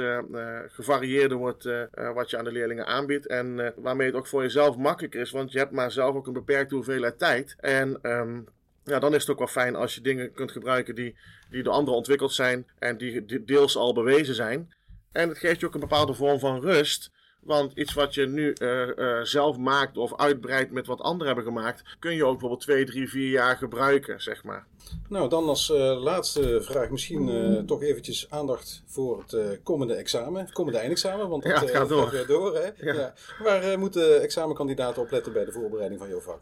gevarieerder 0.71 1.37
wordt 1.37 1.69
wat 2.13 2.29
je 2.29 2.37
aan 2.37 2.43
de 2.43 2.51
leerlingen 2.51 2.85
aanbiedt. 2.85 3.27
En 3.27 3.73
waarmee 3.75 4.07
het 4.07 4.15
ook 4.15 4.27
voor 4.27 4.41
jezelf 4.41 4.77
makkelijker 4.77 5.21
is, 5.21 5.31
want 5.31 5.51
je 5.51 5.57
hebt 5.57 5.71
maar 5.71 5.91
zelf 5.91 6.15
ook 6.15 6.27
een 6.27 6.33
beperkte 6.33 6.75
hoeveelheid 6.75 7.17
tijd. 7.17 7.55
En 7.59 7.99
um, 8.01 8.47
ja, 8.89 8.99
dan 8.99 9.13
is 9.13 9.21
het 9.21 9.31
ook 9.31 9.37
wel 9.37 9.47
fijn 9.47 9.75
als 9.75 9.95
je 9.95 10.01
dingen 10.01 10.33
kunt 10.33 10.51
gebruiken 10.51 10.95
die, 10.95 11.15
die 11.49 11.63
door 11.63 11.73
anderen 11.73 11.95
ontwikkeld 11.95 12.33
zijn 12.33 12.67
en 12.79 12.97
die 12.97 13.43
deels 13.43 13.77
al 13.77 13.93
bewezen 13.93 14.35
zijn. 14.35 14.73
En 15.11 15.29
het 15.29 15.37
geeft 15.37 15.59
je 15.59 15.65
ook 15.65 15.73
een 15.73 15.79
bepaalde 15.79 16.13
vorm 16.13 16.39
van 16.39 16.61
rust. 16.61 17.11
Want 17.39 17.71
iets 17.75 17.93
wat 17.93 18.13
je 18.13 18.27
nu 18.27 18.55
uh, 18.61 18.87
uh, 18.87 19.21
zelf 19.21 19.57
maakt 19.57 19.97
of 19.97 20.17
uitbreidt 20.17 20.71
met 20.71 20.87
wat 20.87 21.01
anderen 21.01 21.27
hebben 21.27 21.53
gemaakt, 21.53 21.83
kun 21.99 22.15
je 22.15 22.23
ook 22.23 22.31
bijvoorbeeld 22.31 22.61
twee, 22.61 22.85
drie, 22.85 23.09
vier 23.09 23.29
jaar 23.29 23.57
gebruiken, 23.57 24.21
zeg 24.21 24.43
maar. 24.43 24.65
Nou, 25.09 25.29
dan 25.29 25.47
als 25.47 25.69
uh, 25.69 26.01
laatste 26.01 26.61
vraag 26.61 26.89
misschien 26.89 27.63
toch 27.65 27.83
eventjes 27.83 28.29
aandacht 28.29 28.83
voor 28.85 29.23
het 29.27 29.59
komende 29.63 29.93
examen, 29.93 30.41
het 30.41 30.51
komende 30.51 30.79
eindexamen, 30.79 31.29
want 31.29 31.43
dat 31.43 31.51
ja, 31.51 31.59
het 31.59 31.71
gaat 31.71 31.89
door. 31.89 32.07
Gaat 32.07 32.27
door 32.27 32.55
hè? 32.55 32.69
Ja. 32.91 32.93
Ja. 32.93 33.13
Waar 33.43 33.79
moeten 33.79 34.21
examenkandidaten 34.21 35.01
op 35.01 35.11
letten 35.11 35.33
bij 35.33 35.45
de 35.45 35.51
voorbereiding 35.51 35.99
van 35.99 36.09
jouw 36.09 36.21
vak? 36.21 36.39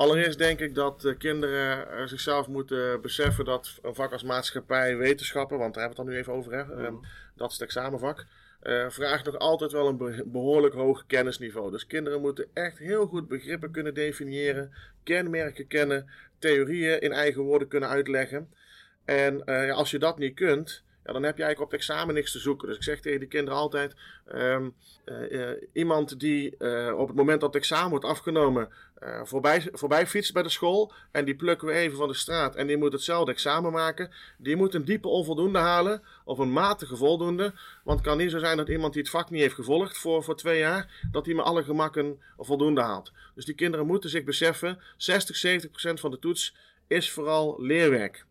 Allereerst 0.00 0.38
denk 0.38 0.60
ik 0.60 0.74
dat 0.74 1.14
kinderen 1.18 2.08
zichzelf 2.08 2.46
moeten 2.46 3.00
beseffen 3.00 3.44
dat 3.44 3.78
een 3.82 3.94
vak 3.94 4.12
als 4.12 4.22
maatschappij 4.22 4.96
wetenschappen, 4.96 5.58
want 5.58 5.74
daar 5.74 5.84
hebben 5.84 6.04
we 6.04 6.10
het 6.10 6.22
dan 6.22 6.32
nu 6.32 6.40
even 6.40 6.52
over, 6.58 6.78
hè, 6.78 6.90
mm. 6.90 7.00
dat 7.36 7.50
is 7.50 7.58
het 7.58 7.62
examenvak, 7.62 8.26
uh, 8.62 8.88
vraagt 8.88 9.24
nog 9.24 9.38
altijd 9.38 9.72
wel 9.72 9.88
een 9.88 10.22
behoorlijk 10.26 10.74
hoog 10.74 11.04
kennisniveau. 11.06 11.70
Dus 11.70 11.86
kinderen 11.86 12.20
moeten 12.20 12.46
echt 12.52 12.78
heel 12.78 13.06
goed 13.06 13.28
begrippen 13.28 13.70
kunnen 13.70 13.94
definiëren, 13.94 14.72
kenmerken 15.02 15.66
kennen, 15.66 16.10
theorieën 16.38 17.00
in 17.00 17.12
eigen 17.12 17.42
woorden 17.42 17.68
kunnen 17.68 17.88
uitleggen. 17.88 18.48
En 19.04 19.42
uh, 19.46 19.72
als 19.74 19.90
je 19.90 19.98
dat 19.98 20.18
niet 20.18 20.34
kunt, 20.34 20.82
ja, 21.04 21.12
dan 21.12 21.22
heb 21.22 21.36
je 21.36 21.42
eigenlijk 21.42 21.60
op 21.60 21.70
het 21.70 21.80
examen 21.80 22.14
niks 22.14 22.32
te 22.32 22.38
zoeken. 22.38 22.68
Dus 22.68 22.76
ik 22.76 22.82
zeg 22.82 23.00
tegen 23.00 23.18
die 23.18 23.28
kinderen 23.28 23.58
altijd: 23.58 23.94
um, 24.34 24.74
uh, 25.04 25.48
iemand 25.72 26.20
die 26.20 26.54
uh, 26.58 26.98
op 26.98 27.06
het 27.06 27.16
moment 27.16 27.40
dat 27.40 27.52
het 27.54 27.62
examen 27.62 27.90
wordt 27.90 28.04
afgenomen 28.04 28.68
voorbij, 29.22 29.68
voorbij 29.72 30.06
fietst 30.06 30.32
bij 30.32 30.42
de 30.42 30.48
school 30.48 30.92
en 31.10 31.24
die 31.24 31.34
plukken 31.34 31.66
we 31.66 31.72
even 31.72 31.96
van 31.96 32.08
de 32.08 32.14
straat 32.14 32.56
en 32.56 32.66
die 32.66 32.76
moet 32.76 32.92
hetzelfde 32.92 33.32
examen 33.32 33.72
maken, 33.72 34.10
die 34.38 34.56
moet 34.56 34.74
een 34.74 34.84
diepe 34.84 35.08
onvoldoende 35.08 35.58
halen 35.58 36.02
of 36.24 36.38
een 36.38 36.52
matige 36.52 36.96
voldoende. 36.96 37.52
Want 37.84 37.98
het 37.98 38.08
kan 38.08 38.18
niet 38.18 38.30
zo 38.30 38.38
zijn 38.38 38.56
dat 38.56 38.68
iemand 38.68 38.92
die 38.92 39.02
het 39.02 39.10
vak 39.10 39.30
niet 39.30 39.40
heeft 39.40 39.54
gevolgd 39.54 39.98
voor, 39.98 40.22
voor 40.24 40.36
twee 40.36 40.58
jaar, 40.58 41.08
dat 41.10 41.26
hij 41.26 41.34
met 41.34 41.44
alle 41.44 41.62
gemakken 41.62 42.20
voldoende 42.38 42.80
haalt. 42.80 43.12
Dus 43.34 43.44
die 43.44 43.54
kinderen 43.54 43.86
moeten 43.86 44.10
zich 44.10 44.24
beseffen: 44.24 44.78
60, 44.96 45.36
70 45.36 45.70
procent 45.70 46.00
van 46.00 46.10
de 46.10 46.18
toets 46.18 46.54
is 46.86 47.10
vooral 47.10 47.62
leerwerk. 47.62 48.24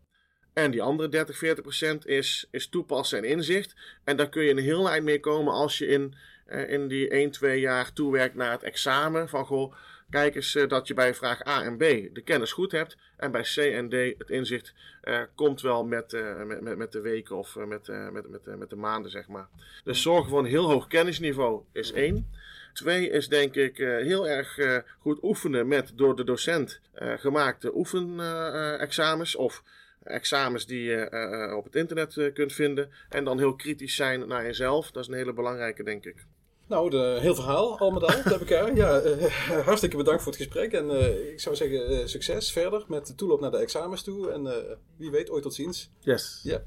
En 0.60 0.70
die 0.70 0.82
andere 0.82 1.08
30, 1.08 1.36
40 1.36 1.62
procent 1.62 2.06
is, 2.06 2.46
is 2.50 2.68
toepassen 2.68 3.18
en 3.18 3.24
inzicht. 3.24 3.74
En 4.04 4.16
daar 4.16 4.28
kun 4.28 4.42
je 4.42 4.50
een 4.50 4.58
heel 4.58 4.90
eind 4.90 5.04
mee 5.04 5.20
komen 5.20 5.52
als 5.52 5.78
je 5.78 5.86
in, 5.86 6.14
uh, 6.48 6.70
in 6.70 6.88
die 6.88 7.08
1, 7.08 7.30
2 7.30 7.60
jaar 7.60 7.92
toewerkt 7.92 8.34
naar 8.34 8.50
het 8.50 8.62
examen. 8.62 9.28
Van 9.28 9.46
goh, 9.46 9.74
kijk 10.10 10.34
eens 10.34 10.54
uh, 10.54 10.68
dat 10.68 10.86
je 10.86 10.94
bij 10.94 11.14
vraag 11.14 11.46
A 11.46 11.62
en 11.62 11.76
B 11.76 11.80
de 12.14 12.22
kennis 12.24 12.52
goed 12.52 12.72
hebt. 12.72 12.96
En 13.16 13.30
bij 13.30 13.42
C 13.42 13.56
en 13.56 13.88
D 13.88 13.92
het 13.92 14.30
inzicht 14.30 14.74
uh, 15.04 15.20
komt 15.34 15.60
wel 15.60 15.84
met, 15.84 16.12
met, 16.46 16.60
met, 16.60 16.76
met, 16.76 16.92
de 16.92 17.00
weken 17.00 17.36
of 17.36 17.56
met, 17.56 17.88
met, 18.12 18.28
met, 18.28 18.56
met 18.58 18.70
de 18.70 18.76
maanden, 18.76 19.10
zeg 19.10 19.28
maar. 19.28 19.48
Dus 19.84 20.02
zorgen 20.02 20.30
voor 20.30 20.38
een 20.38 20.44
heel 20.44 20.70
hoog 20.70 20.86
kennisniveau 20.86 21.62
is 21.72 21.92
één. 21.92 22.30
Twee 22.72 23.10
is 23.10 23.28
denk 23.28 23.54
ik 23.54 23.76
heel 23.76 24.28
erg 24.28 24.58
goed 24.98 25.22
oefenen 25.22 25.68
met 25.68 25.92
door 25.94 26.16
de 26.16 26.24
docent 26.24 26.80
gemaakte 26.94 27.76
oefenexamens 27.76 29.36
of 29.36 29.62
examens 30.02 30.66
die 30.66 30.82
je 30.82 31.08
uh, 31.48 31.56
op 31.56 31.64
het 31.64 31.76
internet 31.76 32.16
uh, 32.16 32.32
kunt 32.32 32.52
vinden. 32.52 32.90
En 33.08 33.24
dan 33.24 33.38
heel 33.38 33.54
kritisch 33.54 33.94
zijn 33.94 34.28
naar 34.28 34.44
jezelf. 34.44 34.90
Dat 34.90 35.02
is 35.02 35.08
een 35.08 35.14
hele 35.14 35.32
belangrijke, 35.32 35.82
denk 35.82 36.04
ik. 36.04 36.26
Nou, 36.68 36.90
de, 36.90 37.18
heel 37.20 37.34
verhaal, 37.34 37.78
al 37.78 37.90
met 37.90 38.02
al, 38.02 38.22
heb 38.32 38.40
ik 38.40 38.50
er. 38.50 38.76
Ja, 38.76 39.02
uh, 39.02 39.64
hartstikke 39.64 39.96
bedankt 39.96 40.22
voor 40.22 40.32
het 40.32 40.40
gesprek. 40.40 40.72
En 40.72 40.90
ik 41.32 41.40
zou 41.40 41.56
zeggen, 41.56 42.08
succes 42.08 42.52
verder 42.52 42.84
met 42.88 43.06
de 43.06 43.14
toeloop 43.14 43.40
naar 43.40 43.50
de 43.50 43.58
examens 43.58 44.02
toe. 44.02 44.30
En 44.30 44.76
wie 44.96 45.10
weet, 45.10 45.30
ooit 45.30 45.42
tot 45.42 45.54
ziens. 45.54 45.90
Yes. 46.00 46.40
Ja. 46.42 46.62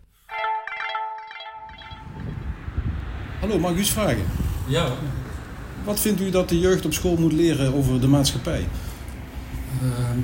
Hallo, 3.40 3.60
mag 3.60 3.70
ik 3.72 3.78
u 3.78 3.80
eens 3.80 3.92
vragen? 3.92 4.26
Ja. 4.68 4.98
Wat 5.86 6.00
vindt 6.00 6.22
u 6.22 6.30
dat 6.30 6.50
de 6.50 6.60
jeugd 6.60 6.86
op 6.86 6.94
school 6.94 7.16
moet 7.16 7.34
leren 7.34 7.74
over 7.74 8.02
de 8.02 8.08
maatschappij? 8.08 8.68
Ehm, 9.82 10.20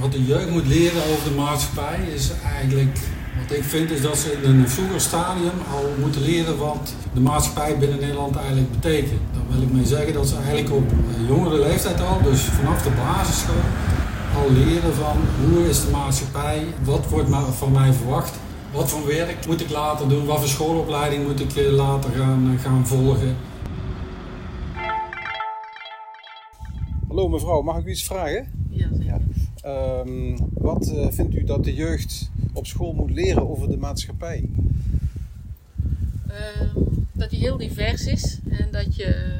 wat 0.00 0.12
de 0.12 0.24
jeugd 0.24 0.50
moet 0.50 0.66
leren 0.66 1.02
over 1.10 1.28
de 1.28 1.34
maatschappij 1.34 1.98
is 2.14 2.30
eigenlijk, 2.54 2.98
wat 3.40 3.56
ik 3.56 3.64
vind, 3.64 3.90
is 3.90 4.00
dat 4.00 4.18
ze 4.18 4.38
in 4.42 4.50
een 4.50 4.68
vroeger 4.68 5.00
stadium 5.00 5.58
al 5.74 5.84
moeten 6.00 6.22
leren 6.22 6.58
wat 6.58 6.94
de 7.14 7.20
maatschappij 7.20 7.78
binnen 7.78 8.00
Nederland 8.00 8.36
eigenlijk 8.36 8.70
betekent. 8.70 9.20
Daar 9.32 9.42
wil 9.48 9.62
ik 9.62 9.72
mee 9.72 9.86
zeggen 9.86 10.12
dat 10.12 10.28
ze 10.28 10.36
eigenlijk 10.36 10.74
op 10.74 10.90
jongere 11.28 11.58
leeftijd 11.58 12.00
al, 12.00 12.22
dus 12.22 12.40
vanaf 12.40 12.82
de 12.82 12.90
basisschool, 12.90 13.64
al 14.36 14.52
leren 14.52 14.94
van 14.94 15.18
hoe 15.44 15.68
is 15.68 15.84
de 15.84 15.90
maatschappij, 15.90 16.64
wat 16.84 17.08
wordt 17.08 17.28
van 17.58 17.72
mij 17.72 17.92
verwacht, 17.92 18.34
wat 18.72 18.90
voor 18.90 19.06
werk 19.06 19.46
moet 19.46 19.60
ik 19.60 19.70
later 19.70 20.08
doen, 20.08 20.26
wat 20.26 20.38
voor 20.38 20.48
schoolopleiding 20.48 21.26
moet 21.26 21.40
ik 21.40 21.70
later 21.70 22.10
gaan, 22.10 22.58
gaan 22.62 22.86
volgen. 22.86 23.36
Hallo 27.08 27.28
mevrouw, 27.28 27.62
mag 27.62 27.76
ik 27.76 27.86
u 27.86 27.90
iets 27.90 28.04
vragen? 28.04 28.59
Um, 29.66 30.36
wat 30.52 30.88
uh, 30.88 31.06
vindt 31.10 31.34
u 31.34 31.44
dat 31.44 31.64
de 31.64 31.74
jeugd 31.74 32.30
op 32.52 32.66
school 32.66 32.92
moet 32.92 33.10
leren 33.10 33.48
over 33.48 33.68
de 33.68 33.76
maatschappij? 33.76 34.48
Um, 36.60 37.08
dat 37.12 37.30
die 37.30 37.38
heel 37.38 37.56
divers 37.56 38.06
is 38.06 38.38
en 38.50 38.68
dat 38.70 38.96
je, 38.96 39.38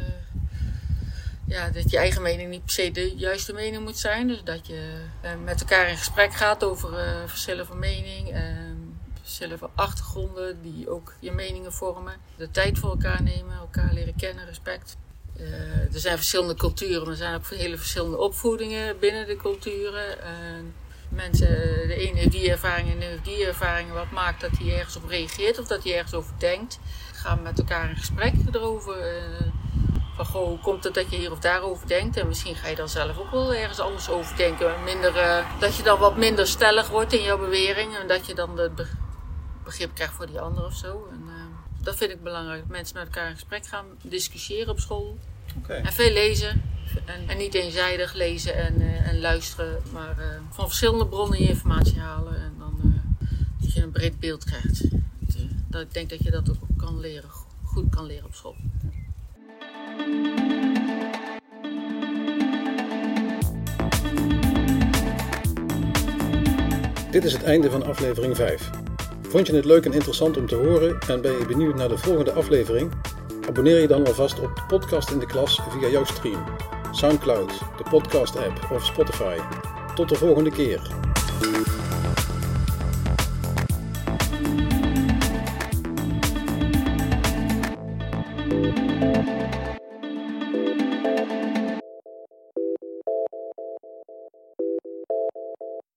ja, 1.46 1.70
dat 1.70 1.90
je 1.90 1.98
eigen 1.98 2.22
mening 2.22 2.50
niet 2.50 2.64
per 2.64 2.70
se 2.72 2.90
de 2.90 3.14
juiste 3.16 3.52
mening 3.52 3.85
moet 3.85 3.98
zijn. 3.98 4.26
Dus 4.26 4.44
dat 4.44 4.66
je 4.66 5.04
uh, 5.24 5.30
met 5.44 5.61
elkaar 5.61 5.88
in 5.88 5.96
gesprek 5.96 6.33
gaat 6.33 6.64
over 6.64 6.88
verschillen 7.26 7.66
van 7.66 7.78
mening, 7.78 8.35
verschillen 9.20 9.59
van 9.59 9.70
achtergronden 9.74 10.62
die 10.62 10.88
ook 10.88 11.14
je 11.20 11.33
meningen 11.33 11.72
vormen. 11.72 12.14
De 12.37 12.50
tijd 12.50 12.78
voor 12.78 12.90
elkaar 12.90 13.22
nemen, 13.22 13.54
elkaar 13.54 13.92
leren 13.92 14.16
kennen, 14.16 14.46
respect. 14.46 14.96
Uh, 15.40 15.94
er 15.94 16.00
zijn 16.00 16.16
verschillende 16.16 16.55
culturen, 16.55 17.09
er 17.09 17.16
zijn 17.16 17.35
ook 17.35 17.48
hele 17.48 17.76
verschillende 17.76 18.18
opvoedingen 18.18 18.98
binnen 18.98 19.26
de 19.26 19.37
culturen. 19.37 20.18
Uh, 20.18 20.24
mensen, 21.09 21.48
de 21.88 21.94
ene 21.94 22.18
heeft 22.18 22.33
die 22.33 22.50
ervaring 22.50 22.90
en 22.90 22.98
de 22.98 23.05
heeft 23.05 23.24
die 23.24 23.46
ervaring. 23.46 23.92
Wat 23.92 24.11
maakt 24.11 24.40
dat 24.40 24.50
hij 24.59 24.79
ergens 24.79 24.96
op 24.96 25.09
reageert 25.09 25.59
of 25.59 25.66
dat 25.66 25.85
hij 25.85 25.94
ergens 25.94 26.14
over 26.14 26.33
denkt. 26.38 26.79
Gaan 27.12 27.42
met 27.42 27.59
elkaar 27.59 27.88
in 27.88 27.96
gesprek 27.96 28.35
erover. 28.53 29.14
Uh, 29.14 29.46
van 30.16 30.26
goh, 30.26 30.46
hoe 30.46 30.59
komt 30.59 30.85
het 30.85 30.94
dat 30.94 31.11
je 31.11 31.16
hier 31.16 31.33
of 31.33 31.38
daarover 31.38 31.88
denkt? 31.88 32.16
En 32.16 32.29
misschien 32.29 32.55
ga 32.55 32.68
je 32.68 32.76
dan 32.76 32.88
zelf 32.88 33.18
ook 33.18 33.31
wel 33.31 33.55
ergens 33.55 33.81
anders 33.81 34.09
over 34.09 34.37
denken. 34.37 34.85
Minder, 34.85 35.44
dat 35.61 35.76
je 35.76 35.83
dan 35.83 35.98
wat 35.98 36.16
minder 36.16 36.46
stellig 36.46 36.88
wordt 36.88 37.12
in 37.12 37.22
jouw 37.22 37.38
bewering. 37.38 37.96
En 37.96 38.09
dat 38.09 38.26
je 38.26 38.35
dan 38.35 38.59
het 38.59 38.87
begrip 39.64 39.94
krijgt 39.94 40.14
voor 40.14 40.26
die 40.26 40.40
ander 40.40 40.64
of 40.64 40.74
zo. 40.74 41.09
Dat 41.83 41.96
vind 41.96 42.11
ik 42.11 42.22
belangrijk. 42.22 42.66
Mensen 42.66 42.96
met 42.96 43.07
elkaar 43.07 43.29
in 43.29 43.35
gesprek 43.35 43.66
gaan, 43.66 43.87
discussiëren 44.03 44.68
op 44.68 44.81
school. 44.81 45.18
Oké. 45.57 45.73
En 45.73 45.93
veel 45.93 46.13
lezen. 46.13 46.63
En, 47.05 47.29
en 47.29 47.37
niet 47.37 47.55
eenzijdig 47.55 48.15
lezen 48.15 48.55
en, 48.55 48.81
eh, 48.81 49.09
en 49.09 49.21
luisteren, 49.21 49.83
maar 49.93 50.19
eh, 50.19 50.27
van 50.51 50.67
verschillende 50.67 51.07
bronnen 51.07 51.43
je 51.43 51.49
informatie 51.49 51.99
halen. 51.99 52.35
En 52.35 52.53
dan 52.59 52.81
eh, 52.83 53.29
dat 53.61 53.73
je 53.73 53.83
een 53.83 53.91
breed 53.91 54.21
beeld 54.21 54.45
krijgt. 54.45 54.91
Dat, 54.91 55.37
dat 55.69 55.81
ik 55.81 55.93
denk 55.93 56.11
dat 56.11 56.23
je 56.23 56.31
dat 56.31 56.51
ook 56.51 56.57
kan 56.77 57.01
leren, 57.01 57.31
goed 57.65 57.95
kan 57.95 58.07
leren 58.07 58.25
op 58.25 58.35
school. 58.35 58.57
Dit 67.11 67.25
is 67.25 67.33
het 67.33 67.43
einde 67.43 67.71
van 67.71 67.83
aflevering 67.83 68.37
5. 68.37 68.71
Vond 69.29 69.47
je 69.47 69.55
het 69.55 69.65
leuk 69.65 69.85
en 69.85 69.93
interessant 69.93 70.37
om 70.37 70.47
te 70.47 70.55
horen 70.55 71.01
en 71.01 71.21
ben 71.21 71.39
je 71.39 71.47
benieuwd 71.47 71.75
naar 71.75 71.89
de 71.89 71.99
volgende 71.99 72.33
aflevering? 72.33 72.93
Abonneer 73.51 73.81
je 73.81 73.87
dan 73.87 74.07
alvast 74.07 74.41
op 74.41 74.57
de 74.57 74.63
podcast 74.69 75.11
in 75.11 75.19
de 75.19 75.27
klas 75.27 75.61
via 75.69 75.89
jouw 75.89 76.05
stream, 76.05 76.45
Soundcloud, 76.91 77.59
de 77.77 77.85
podcast 77.91 78.37
app 78.37 78.71
of 78.73 78.85
Spotify. 78.85 79.37
Tot 79.95 80.09
de 80.09 80.15
volgende 80.15 80.51
keer. 80.51 80.81